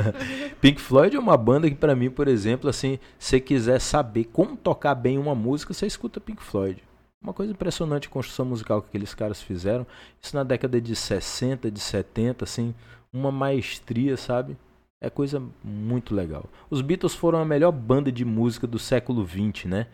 Pink 0.62 0.80
Floyd 0.80 1.14
é 1.14 1.18
uma 1.18 1.36
banda 1.36 1.68
que 1.68 1.76
para 1.76 1.94
mim, 1.94 2.08
por 2.08 2.26
exemplo, 2.26 2.70
assim, 2.70 2.98
se 3.18 3.38
quiser 3.38 3.80
saber 3.80 4.24
como 4.32 4.56
tocar 4.56 4.94
bem 4.94 5.18
uma 5.18 5.34
música, 5.34 5.74
você 5.74 5.86
escuta 5.86 6.20
Pink 6.20 6.42
Floyd. 6.42 6.82
Uma 7.22 7.34
coisa 7.34 7.52
impressionante 7.52 8.08
a 8.08 8.10
construção 8.10 8.46
musical 8.46 8.80
que 8.80 8.88
aqueles 8.88 9.14
caras 9.14 9.42
fizeram. 9.42 9.86
Isso 10.20 10.34
na 10.34 10.42
década 10.42 10.80
de 10.80 10.96
60, 10.96 11.70
de 11.70 11.80
70, 11.80 12.44
assim, 12.44 12.74
uma 13.12 13.30
maestria, 13.30 14.16
sabe? 14.16 14.56
É 15.02 15.10
coisa 15.10 15.42
muito 15.62 16.14
legal. 16.14 16.44
Os 16.70 16.80
Beatles 16.80 17.14
foram 17.14 17.38
a 17.38 17.44
melhor 17.44 17.72
banda 17.72 18.10
de 18.10 18.24
música 18.24 18.66
do 18.66 18.78
século 18.78 19.26
XX, 19.26 19.66
né? 19.66 19.86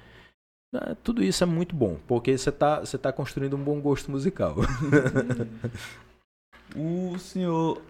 Ah, 0.74 0.94
tudo 1.02 1.22
isso 1.22 1.42
é 1.42 1.46
muito 1.46 1.74
bom, 1.74 1.98
porque 2.06 2.36
você 2.36 2.48
está 2.48 2.80
você 2.80 2.96
tá 2.96 3.12
construindo 3.12 3.56
um 3.56 3.62
bom 3.62 3.80
gosto 3.80 4.10
musical. 4.10 4.56
o 6.76 7.18
senhor, 7.18 7.82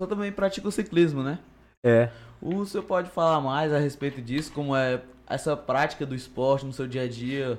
o 0.00 0.06
também 0.06 0.32
pratica 0.32 0.66
o 0.66 0.72
ciclismo, 0.72 1.22
né? 1.22 1.38
É. 1.84 2.10
O 2.40 2.64
senhor 2.64 2.84
pode 2.84 3.10
falar 3.10 3.40
mais 3.40 3.72
a 3.72 3.78
respeito 3.78 4.22
disso, 4.22 4.52
como 4.52 4.74
é 4.74 5.02
essa 5.28 5.56
prática 5.56 6.06
do 6.06 6.14
esporte 6.14 6.64
no 6.64 6.72
seu 6.72 6.86
dia 6.86 7.02
a 7.02 7.08
dia? 7.08 7.58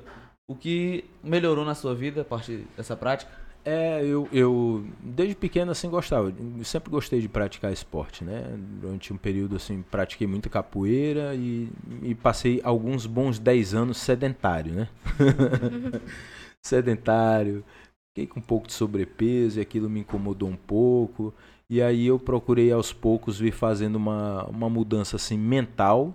O 0.50 0.56
que 0.56 1.06
melhorou 1.24 1.64
na 1.64 1.76
sua 1.76 1.96
vida 1.96 2.22
a 2.22 2.26
partir 2.26 2.68
dessa 2.76 2.96
prática? 2.96 3.32
É, 3.66 4.04
eu, 4.04 4.28
eu 4.34 4.86
desde 5.00 5.36
pequeno 5.36 5.72
assim 5.72 5.90
gostava, 5.90 6.34
sempre 6.66 6.90
gostei 6.90 7.22
de 7.22 7.30
praticar 7.30 7.72
esporte, 7.72 8.24
né? 8.24 8.44
Durante 8.82 9.14
um 9.14 9.18
período 9.18 9.56
assim, 9.56 9.82
pratiquei 9.84 10.28
muita 10.28 10.50
capoeira 10.50 11.34
e, 11.34 11.70
e 12.02 12.14
passei 12.14 12.60
alguns 12.62 13.06
bons 13.06 13.40
10 13.40 13.74
anos 13.74 13.98
sedentário, 13.98 14.74
né? 14.74 14.90
sedentário, 16.62 17.64
fiquei 18.10 18.28
com 18.28 18.42
um 18.42 18.44
pouco 18.44 18.68
de 18.68 18.74
sobrepeso 18.74 19.60
e 19.60 19.62
aquilo 19.62 19.90
me 19.90 20.02
incomodou 20.02 20.50
um 20.50 20.58
pouco. 20.58 21.34
E 21.70 21.82
aí 21.82 22.08
eu 22.08 22.20
procurei 22.20 22.70
aos 22.70 22.92
poucos 22.92 23.40
vir 23.40 23.54
fazendo 23.54 23.96
uma, 23.96 24.44
uma 24.46 24.70
mudança 24.70 25.16
assim 25.16 25.38
mental, 25.38 26.14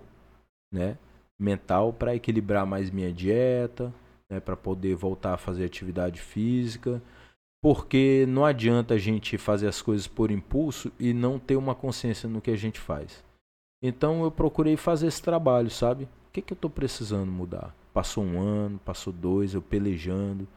né? 0.71 0.97
Mental 1.39 1.93
para 1.93 2.15
equilibrar 2.15 2.67
mais 2.67 2.91
minha 2.91 3.11
dieta, 3.11 3.91
né? 4.29 4.39
Para 4.39 4.55
poder 4.55 4.93
voltar 4.93 5.33
a 5.33 5.37
fazer 5.37 5.65
atividade 5.65 6.21
física 6.21 7.01
porque 7.61 8.25
não 8.27 8.45
adianta 8.45 8.93
a 8.93 8.97
gente 8.97 9.37
fazer 9.37 9.67
as 9.67 9.81
coisas 9.81 10.07
por 10.07 10.31
impulso 10.31 10.91
e 10.99 11.13
não 11.13 11.37
ter 11.37 11.55
uma 11.55 11.75
consciência 11.75 12.29
no 12.29 12.41
que 12.41 12.51
a 12.51 12.57
gente 12.57 12.79
faz. 12.79 13.23
Então 13.81 14.23
eu 14.23 14.31
procurei 14.31 14.77
fazer 14.77 15.07
esse 15.07 15.21
trabalho, 15.21 15.69
sabe? 15.69 16.05
O 16.05 16.31
que, 16.31 16.41
que 16.41 16.53
eu 16.53 16.55
estou 16.55 16.69
precisando 16.69 17.31
mudar? 17.31 17.75
Passou 17.93 18.23
um 18.23 18.39
ano, 18.39 18.79
passou 18.85 19.11
dois, 19.11 19.53
eu 19.53 19.61
pelejando. 19.61 20.47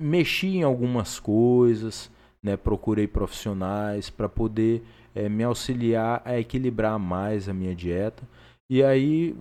Mexi 0.00 0.48
em 0.56 0.62
algumas 0.62 1.18
coisas, 1.18 2.10
né? 2.42 2.56
procurei 2.56 3.06
profissionais 3.06 4.08
para 4.08 4.28
poder 4.28 4.82
é, 5.14 5.28
me 5.28 5.44
auxiliar 5.44 6.22
a 6.24 6.38
equilibrar 6.38 6.98
mais 6.98 7.48
a 7.48 7.52
minha 7.52 7.74
dieta. 7.74 8.22
E 8.70 8.82
aí, 8.82 9.36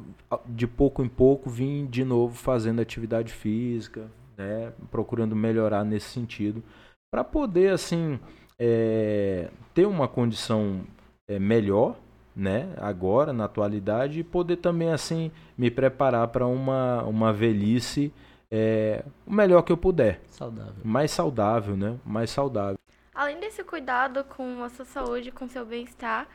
de 0.46 0.68
pouco 0.68 1.04
em 1.04 1.08
pouco, 1.08 1.50
vim 1.50 1.86
de 1.86 2.04
novo 2.04 2.36
fazendo 2.36 2.82
atividade 2.82 3.32
física, 3.32 4.12
né? 4.38 4.74
procurando 4.89 5.36
melhorar 5.36 5.84
nesse 5.84 6.10
sentido 6.10 6.63
para 7.12 7.24
poder 7.24 7.74
assim 7.74 8.20
é, 8.58 9.50
ter 9.74 9.86
uma 9.86 10.08
condição 10.08 10.82
é, 11.28 11.39
melhor, 11.39 11.98
né? 12.36 12.74
Agora 12.78 13.34
na 13.34 13.46
atualidade 13.46 14.20
e 14.20 14.24
poder 14.24 14.58
também 14.58 14.91
assim 14.91 15.32
me 15.58 15.70
preparar 15.70 16.28
para 16.30 16.46
uma 16.46 17.04
uma 17.04 17.34
velhice 17.34 18.13
é, 18.50 19.04
o 19.26 19.34
melhor 19.34 19.62
que 19.63 19.72
eu 19.72 19.78
puder. 19.78 20.22
Saudável. 20.28 20.76
Mais 20.84 21.12
saudável, 21.12 21.76
né? 21.76 21.98
Mais 22.06 22.30
saudável. 22.30 22.78
Além 23.13 23.39
desse 23.39 23.63
cuidado 23.63 24.24
com 24.24 24.63
a 24.63 24.70
sua 24.70 24.86
saúde, 24.86 25.32
com 25.32 25.46
o 25.46 25.50
seu 25.50 25.65
bem-estar, 25.65 26.28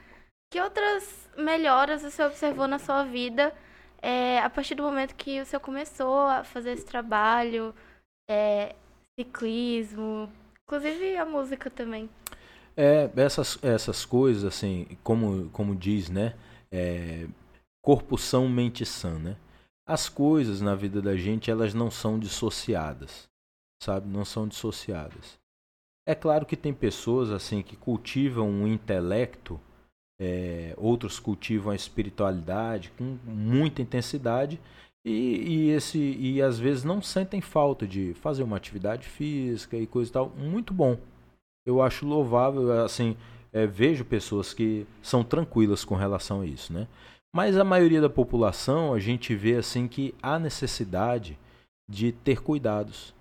que 0.51 0.61
outras 0.61 1.29
melhoras 1.37 2.03
você 2.03 2.23
observou 2.23 2.67
na 2.69 2.79
sua 2.79 3.05
vida 3.05 3.53
é, 4.07 4.39
a 4.39 4.49
partir 4.49 4.75
do 4.75 4.83
momento 4.83 5.15
que 5.15 5.41
o 5.41 5.47
senhor 5.47 5.61
começou 5.61 6.27
a 6.27 6.45
fazer 6.45 6.73
esse 6.73 6.85
trabalho, 6.85 7.75
é, 8.29 8.75
ciclismo, 9.19 10.31
Inclusive 10.67 11.17
a 11.17 11.25
música 11.25 11.71
também. 11.71 12.11
É, 12.77 13.09
essas, 13.17 13.57
essas 13.63 14.05
coisas, 14.05 14.45
assim, 14.45 14.99
como, 15.03 15.49
como 15.51 15.77
diz, 15.77 16.09
né? 16.09 16.35
É, 16.73 17.29
corpo 17.81 18.19
são, 18.19 18.49
mente 18.49 18.85
sã, 18.85 19.17
né? 19.17 19.37
As 19.89 20.09
coisas 20.09 20.61
na 20.61 20.75
vida 20.75 21.01
da 21.01 21.17
gente, 21.17 21.53
elas 21.53 21.73
não 21.73 21.89
são 21.89 22.19
dissociadas, 22.19 23.29
sabe? 23.81 24.09
Não 24.09 24.25
são 24.25 24.49
dissociadas. 24.49 25.39
É 26.05 26.17
claro 26.17 26.45
que 26.45 26.57
tem 26.57 26.75
pessoas, 26.75 27.31
assim, 27.31 27.63
que 27.63 27.77
cultivam 27.77 28.51
um 28.51 28.67
intelecto, 28.67 29.61
é, 30.19 30.75
outros 30.77 31.19
cultivam 31.19 31.73
a 31.73 31.77
espiritualidade 31.77 32.91
com 32.97 33.19
muita 33.25 33.83
intensidade 33.83 34.61
e, 35.05 35.11
e, 35.11 35.71
esse, 35.71 35.99
e 35.99 36.43
às 36.43 36.59
vezes 36.59 36.83
não 36.83 37.01
sentem 37.01 37.41
falta 37.41 37.87
de 37.87 38.15
fazer 38.15 38.43
uma 38.43 38.57
atividade 38.57 39.07
física 39.07 39.77
e 39.77 39.87
coisa 39.87 40.11
e 40.11 40.13
tal. 40.13 40.31
Muito 40.31 40.75
bom. 40.75 40.99
Eu 41.65 41.81
acho 41.81 42.07
louvável, 42.07 42.85
assim, 42.85 43.17
é, 43.53 43.67
vejo 43.67 44.05
pessoas 44.05 44.53
que 44.53 44.87
são 45.01 45.23
tranquilas 45.23 45.85
com 45.85 45.95
relação 45.95 46.41
a 46.41 46.47
isso, 46.47 46.73
né? 46.73 46.89
Mas 47.35 47.57
a 47.57 47.65
maioria 47.65 48.01
da 48.01 48.09
população, 48.09 48.95
a 48.95 48.99
gente 48.99 49.35
vê 49.35 49.57
assim 49.57 49.87
que 49.87 50.15
há 50.23 50.39
necessidade 50.39 51.39
de 51.89 52.11
ter 52.11 52.41
cuidados. 52.41 53.15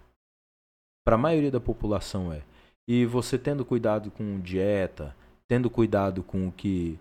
Para 1.05 1.15
a 1.15 1.19
maioria 1.19 1.51
da 1.51 1.59
população 1.59 2.33
é. 2.33 2.41
E 2.87 3.05
você 3.05 3.37
tendo 3.37 3.65
cuidado 3.65 4.09
com 4.09 4.39
dieta, 4.39 5.15
tendo 5.47 5.69
cuidado 5.69 6.23
com 6.23 6.47
o 6.47 6.51
que 6.51 6.99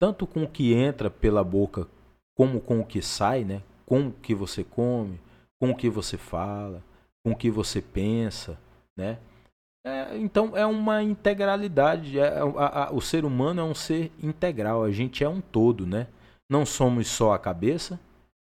tanto 0.00 0.26
com 0.26 0.44
o 0.44 0.48
que 0.48 0.74
entra 0.74 1.10
pela 1.10 1.44
boca 1.44 1.86
como 2.34 2.60
com 2.60 2.80
o 2.80 2.86
que 2.86 3.00
sai, 3.02 3.44
né? 3.44 3.62
com 3.92 4.08
o 4.08 4.12
que 4.12 4.34
você 4.34 4.64
come, 4.64 5.20
com 5.60 5.70
o 5.70 5.76
que 5.76 5.90
você 5.90 6.16
fala, 6.16 6.82
com 7.22 7.32
o 7.32 7.36
que 7.36 7.50
você 7.50 7.82
pensa, 7.82 8.58
né? 8.96 9.18
É, 9.84 10.16
então 10.16 10.56
é 10.56 10.64
uma 10.64 11.02
integralidade. 11.02 12.18
É, 12.18 12.38
a, 12.38 12.84
a, 12.84 12.92
o 12.92 13.02
ser 13.02 13.24
humano 13.26 13.60
é 13.60 13.64
um 13.64 13.74
ser 13.74 14.10
integral. 14.22 14.82
A 14.82 14.90
gente 14.90 15.22
é 15.22 15.28
um 15.28 15.42
todo, 15.42 15.86
né? 15.86 16.06
Não 16.48 16.64
somos 16.64 17.06
só 17.06 17.34
a 17.34 17.38
cabeça, 17.38 18.00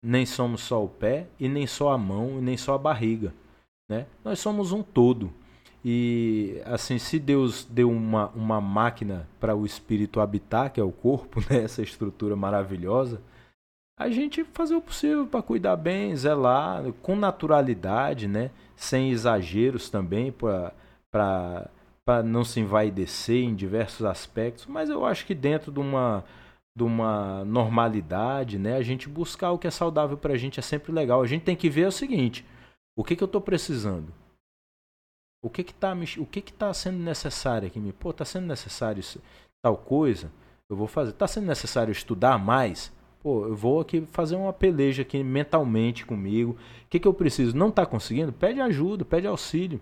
nem 0.03 0.27
somos 0.27 0.61
só 0.63 0.83
o 0.83 0.89
pé, 0.89 1.29
e 1.39 1.49
nem 1.49 1.69
só 1.69 1.93
a 1.93 1.99
mão, 1.99 2.39
e 2.39 2.43
nem 2.43 2.57
só 2.57 2.75
a 2.75 2.79
barriga, 2.79 3.33
né? 3.89 4.07
Nós 4.25 4.41
somos 4.41 4.73
um 4.73 4.83
todo. 4.83 5.33
E 5.91 6.61
assim, 6.67 6.99
se 6.99 7.19
Deus 7.19 7.65
deu 7.65 7.91
uma, 7.91 8.29
uma 8.35 8.61
máquina 8.61 9.27
para 9.41 9.57
o 9.57 9.65
espírito 9.65 10.21
habitar, 10.21 10.71
que 10.71 10.79
é 10.79 10.85
o 10.85 10.93
corpo, 10.93 11.41
né, 11.49 11.65
essa 11.65 11.81
estrutura 11.81 12.37
maravilhosa, 12.37 13.23
a 13.99 14.11
gente 14.11 14.45
fazer 14.53 14.75
o 14.75 14.83
possível 14.83 15.27
para 15.27 15.41
cuidar 15.41 15.77
bem, 15.77 16.15
zelar 16.15 16.93
com 17.01 17.17
naturalidade, 17.17 18.29
né, 18.29 18.51
sem 18.77 19.11
exageros 19.13 19.89
também, 19.89 20.31
para 20.31 22.23
não 22.23 22.45
se 22.45 22.61
envaidecer 22.61 23.43
em 23.43 23.55
diversos 23.55 24.05
aspectos, 24.05 24.67
mas 24.67 24.91
eu 24.91 25.07
acho 25.07 25.25
que 25.25 25.35
dentro 25.35 25.73
de 25.73 25.81
uma 25.81 26.23
de 26.77 26.85
uma 26.85 27.45
normalidade, 27.47 28.57
né? 28.57 28.77
A 28.77 28.83
gente 28.83 29.09
buscar 29.09 29.51
o 29.51 29.59
que 29.59 29.67
é 29.67 29.71
saudável 29.71 30.17
para 30.17 30.35
a 30.35 30.37
gente 30.37 30.61
é 30.61 30.63
sempre 30.63 30.93
legal. 30.93 31.21
A 31.21 31.27
gente 31.27 31.43
tem 31.43 31.57
que 31.57 31.69
ver 31.69 31.89
o 31.89 31.93
seguinte: 31.93 32.45
o 32.97 33.03
que, 33.03 33.17
que 33.17 33.23
eu 33.23 33.27
estou 33.27 33.41
precisando? 33.41 34.13
O 35.43 35.49
que 35.49 35.63
que 35.63 35.75
tá, 35.75 35.97
o 36.19 36.27
que 36.27 36.41
que 36.41 36.53
tá 36.53 36.73
sendo 36.75 36.99
necessário 36.99 37.69
aqui? 37.69 37.93
Pô, 37.93 38.13
tá 38.13 38.25
sendo 38.25 38.47
necessário 38.47 39.03
tal 39.63 39.77
coisa? 39.77 40.31
Eu 40.69 40.77
vou 40.77 40.87
fazer. 40.87 41.13
Tá 41.13 41.27
sendo 41.27 41.47
necessário 41.47 41.93
estudar 41.93 42.39
mais? 42.39 42.93
Pô, 43.23 43.47
eu 43.47 43.57
vou 43.57 43.81
aqui 43.81 44.07
fazer 44.13 44.37
uma 44.37 44.53
peleja 44.53 45.03
aqui 45.03 45.23
mentalmente 45.23 46.05
comigo. 46.05 46.53
O 46.53 46.89
que 46.89 46.99
que 46.99 47.09
eu 47.09 47.15
preciso? 47.15 47.57
Não 47.57 47.71
tá 47.71 47.87
conseguindo? 47.87 48.33
Pede 48.33 48.61
ajuda, 48.61 49.05
pede 49.05 49.27
auxílio. 49.27 49.81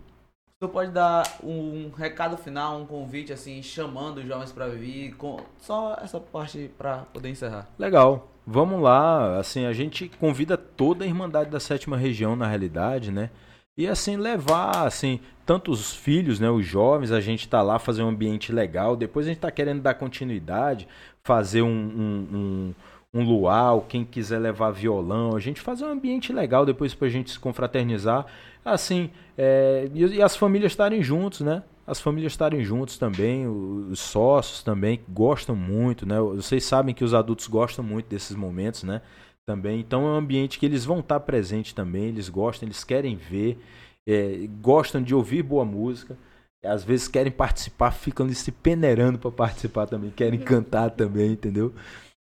Você 0.59 0.69
pode 0.73 0.90
dar 0.90 1.23
um 1.45 1.90
recado 1.90 2.37
final, 2.38 2.81
um 2.81 2.87
convite, 2.87 3.31
assim, 3.31 3.62
chamando 3.62 4.19
os 4.19 4.27
jovens 4.27 4.53
para 4.53 4.69
vir, 4.69 5.14
com 5.16 5.38
só 5.59 5.99
essa 6.01 6.19
parte 6.19 6.71
para 6.79 7.01
poder 7.12 7.29
encerrar. 7.29 7.69
Legal. 7.79 8.29
Vamos 8.47 8.81
lá, 8.81 9.38
assim, 9.38 9.66
a 9.66 9.73
gente 9.75 10.09
convida 10.19 10.57
toda 10.57 11.05
a 11.05 11.07
Irmandade 11.07 11.51
da 11.51 11.61
Sétima 11.61 11.97
Região, 11.97 12.35
na 12.35 12.47
realidade, 12.47 13.12
né? 13.12 13.31
E 13.77 13.87
assim, 13.87 14.17
levar, 14.17 14.87
assim, 14.87 15.21
tanto 15.45 15.71
os 15.71 15.95
filhos, 15.95 16.41
né, 16.41 16.49
os 16.51 16.65
jovens, 16.65 17.12
a 17.12 17.21
gente 17.21 17.49
tá 17.49 17.61
lá 17.61 17.79
fazer 17.79 18.03
um 18.03 18.09
ambiente 18.09 18.51
legal, 18.51 18.97
depois 18.97 19.27
a 19.27 19.29
gente 19.29 19.41
tá 19.41 19.51
querendo 19.51 19.83
dar 19.83 19.95
continuidade, 19.95 20.89
fazer 21.23 21.62
um, 21.62 21.69
um, 21.69 22.37
um 22.37 22.75
um 23.17 23.25
luau, 23.25 23.87
quem 23.89 24.05
quiser 24.05 24.39
levar 24.39 24.71
violão, 24.71 25.35
a 25.35 25.41
gente 25.41 25.61
fazer 25.61 25.85
um 25.87 25.91
ambiente 25.91 26.33
legal 26.33 26.67
depois 26.67 26.95
para 26.95 27.07
a 27.07 27.11
gente 27.11 27.31
se 27.31 27.39
confraternizar, 27.39 28.27
assim, 28.65 29.11
é, 29.39 29.89
e, 29.95 30.05
e, 30.05 30.23
as 30.23 30.37
famílias 30.37 30.73
estarem 30.73 31.03
juntos, 31.03 31.41
né? 31.41 31.62
As 31.87 32.01
famílias 32.01 32.33
estarem 32.33 32.65
juntos 32.65 32.99
também, 32.99 33.47
os 33.47 34.01
sócios 34.01 34.62
também 34.62 35.01
gostam 35.09 35.55
muito, 35.55 36.05
né? 36.05 36.21
Vocês 36.21 36.65
sabem 36.65 36.95
que 36.95 37.05
os 37.05 37.15
adultos 37.15 37.47
gostam 37.47 37.85
muito 37.85 38.07
desses 38.09 38.37
momentos, 38.37 38.83
né? 38.83 39.01
Também, 39.47 39.79
então 39.79 40.03
é 40.03 40.11
um 40.11 40.17
ambiente 40.17 40.59
que 40.59 40.67
eles 40.67 40.85
vão 40.85 40.99
estar 40.99 41.21
presentes 41.21 41.73
também, 41.73 42.07
eles 42.07 42.29
gostam, 42.29 42.67
eles 42.67 42.83
querem 42.83 43.15
ver, 43.17 43.59
é, 44.05 44.47
gostam 44.61 45.01
de 45.01 45.15
ouvir 45.15 45.43
boa 45.43 45.65
música 45.65 46.19
às 46.67 46.85
vezes 46.85 47.09
querem 47.09 47.33
participar, 47.33 47.93
ficam 47.93 48.29
se 48.33 48.51
peneirando 48.51 49.19
para 49.19 49.31
participar 49.31 49.87
também, 49.87 50.11
querem 50.11 50.41
cantar 50.41 50.91
também, 50.91 51.33
entendeu? 51.33 51.73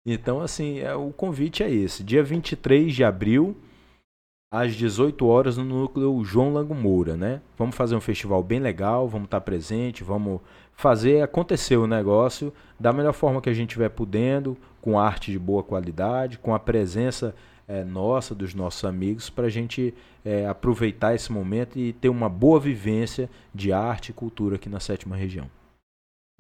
Então, 0.05 0.41
assim, 0.41 0.81
é, 0.81 0.95
o 0.95 1.13
convite 1.13 1.63
é 1.63 1.71
esse. 1.71 2.03
Dia 2.03 2.23
23 2.23 2.95
de 2.95 3.05
abril, 3.05 3.57
às 4.53 4.75
18 4.75 5.27
horas, 5.27 5.57
no 5.57 5.65
núcleo 5.65 6.25
João 6.25 6.53
Lango 6.53 6.75
Moura, 6.75 7.17
né? 7.17 7.41
Vamos 7.57 7.77
fazer 7.77 7.95
um 7.95 8.01
festival 8.01 8.43
bem 8.43 8.59
legal, 8.59 9.07
vamos 9.07 9.27
estar 9.27 9.41
presente, 9.43 10.03
vamos 10.03 10.41
fazer 10.73 11.23
acontecer 11.23 11.77
o 11.77 11.87
negócio 11.87 12.53
da 12.79 12.93
melhor 12.93 13.13
forma 13.13 13.43
que 13.43 13.51
a 13.51 13.55
gente 13.55 13.69
estiver 13.69 13.91
podendo, 13.91 14.57
com 14.81 14.99
arte 14.99 15.31
de 15.31 15.39
boa 15.39 15.63
qualidade, 15.63 16.39
com 16.39 16.55
a 16.55 16.59
presença 16.59 17.35
é, 17.69 17.85
nossa, 17.85 18.35
dos 18.35 18.55
nossos 18.55 18.85
amigos, 18.85 19.31
para 19.31 19.47
a 19.47 19.51
gente 19.51 19.95
é, 20.25 20.47
aproveitar 20.47 21.15
esse 21.15 21.31
momento 21.31 21.79
e 21.79 21.93
ter 21.93 22.09
uma 22.09 22.29
boa 22.29 22.59
vivência 22.59 23.31
de 23.55 23.73
arte 23.73 24.09
e 24.09 24.13
cultura 24.13 24.57
aqui 24.57 24.69
na 24.69 24.81
sétima 24.81 25.15
região. 25.17 25.47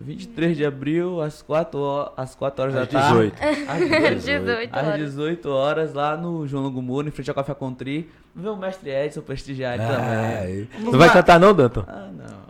23 0.00 0.56
de 0.56 0.64
abril, 0.64 1.20
às 1.20 1.42
4, 1.42 1.78
horas, 1.78 2.12
às 2.16 2.34
4 2.34 2.62
horas 2.62 2.74
às 2.74 2.88
da 2.88 3.00
tarde. 3.00 3.32
18. 3.32 3.36
Às 3.68 4.24
18 4.24 4.74
horas. 4.74 4.88
Às 4.88 4.98
18 4.98 5.48
horas, 5.50 5.94
lá 5.94 6.16
no 6.16 6.46
João 6.46 6.64
Longo 6.64 6.80
Muro, 6.80 7.06
em 7.06 7.10
frente 7.10 7.28
ao 7.28 7.34
Café 7.34 7.54
Contri. 7.54 8.10
Ver 8.34 8.48
o 8.48 8.56
mestre 8.56 8.90
Edson 8.90 9.20
prestigiar 9.22 9.78
ah, 9.80 9.86
também. 9.86 10.68
Não 10.80 10.98
vai 10.98 11.12
cantar 11.12 11.38
não, 11.38 11.52
Danton? 11.52 11.84
Ah, 11.86 12.08
não. 12.12 12.40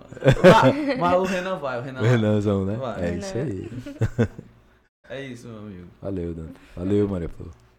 mas, 0.43 0.99
mas, 0.99 1.19
o 1.19 1.23
Renan 1.25 1.57
vai, 1.57 1.79
o 1.79 1.83
Renan 1.83 2.01
O 2.01 2.05
Renanzão, 2.05 2.65
né? 2.65 2.77
vai. 2.77 3.05
É 3.05 3.15
isso 3.17 3.37
aí. 3.37 3.71
É 5.11 5.21
isso, 5.23 5.49
meu 5.49 5.59
amigo. 5.59 5.89
Valeu, 6.01 6.33
Danton. 6.33 6.55
Valeu, 6.77 7.09
Maria 7.09 7.29
Flor. 7.29 7.51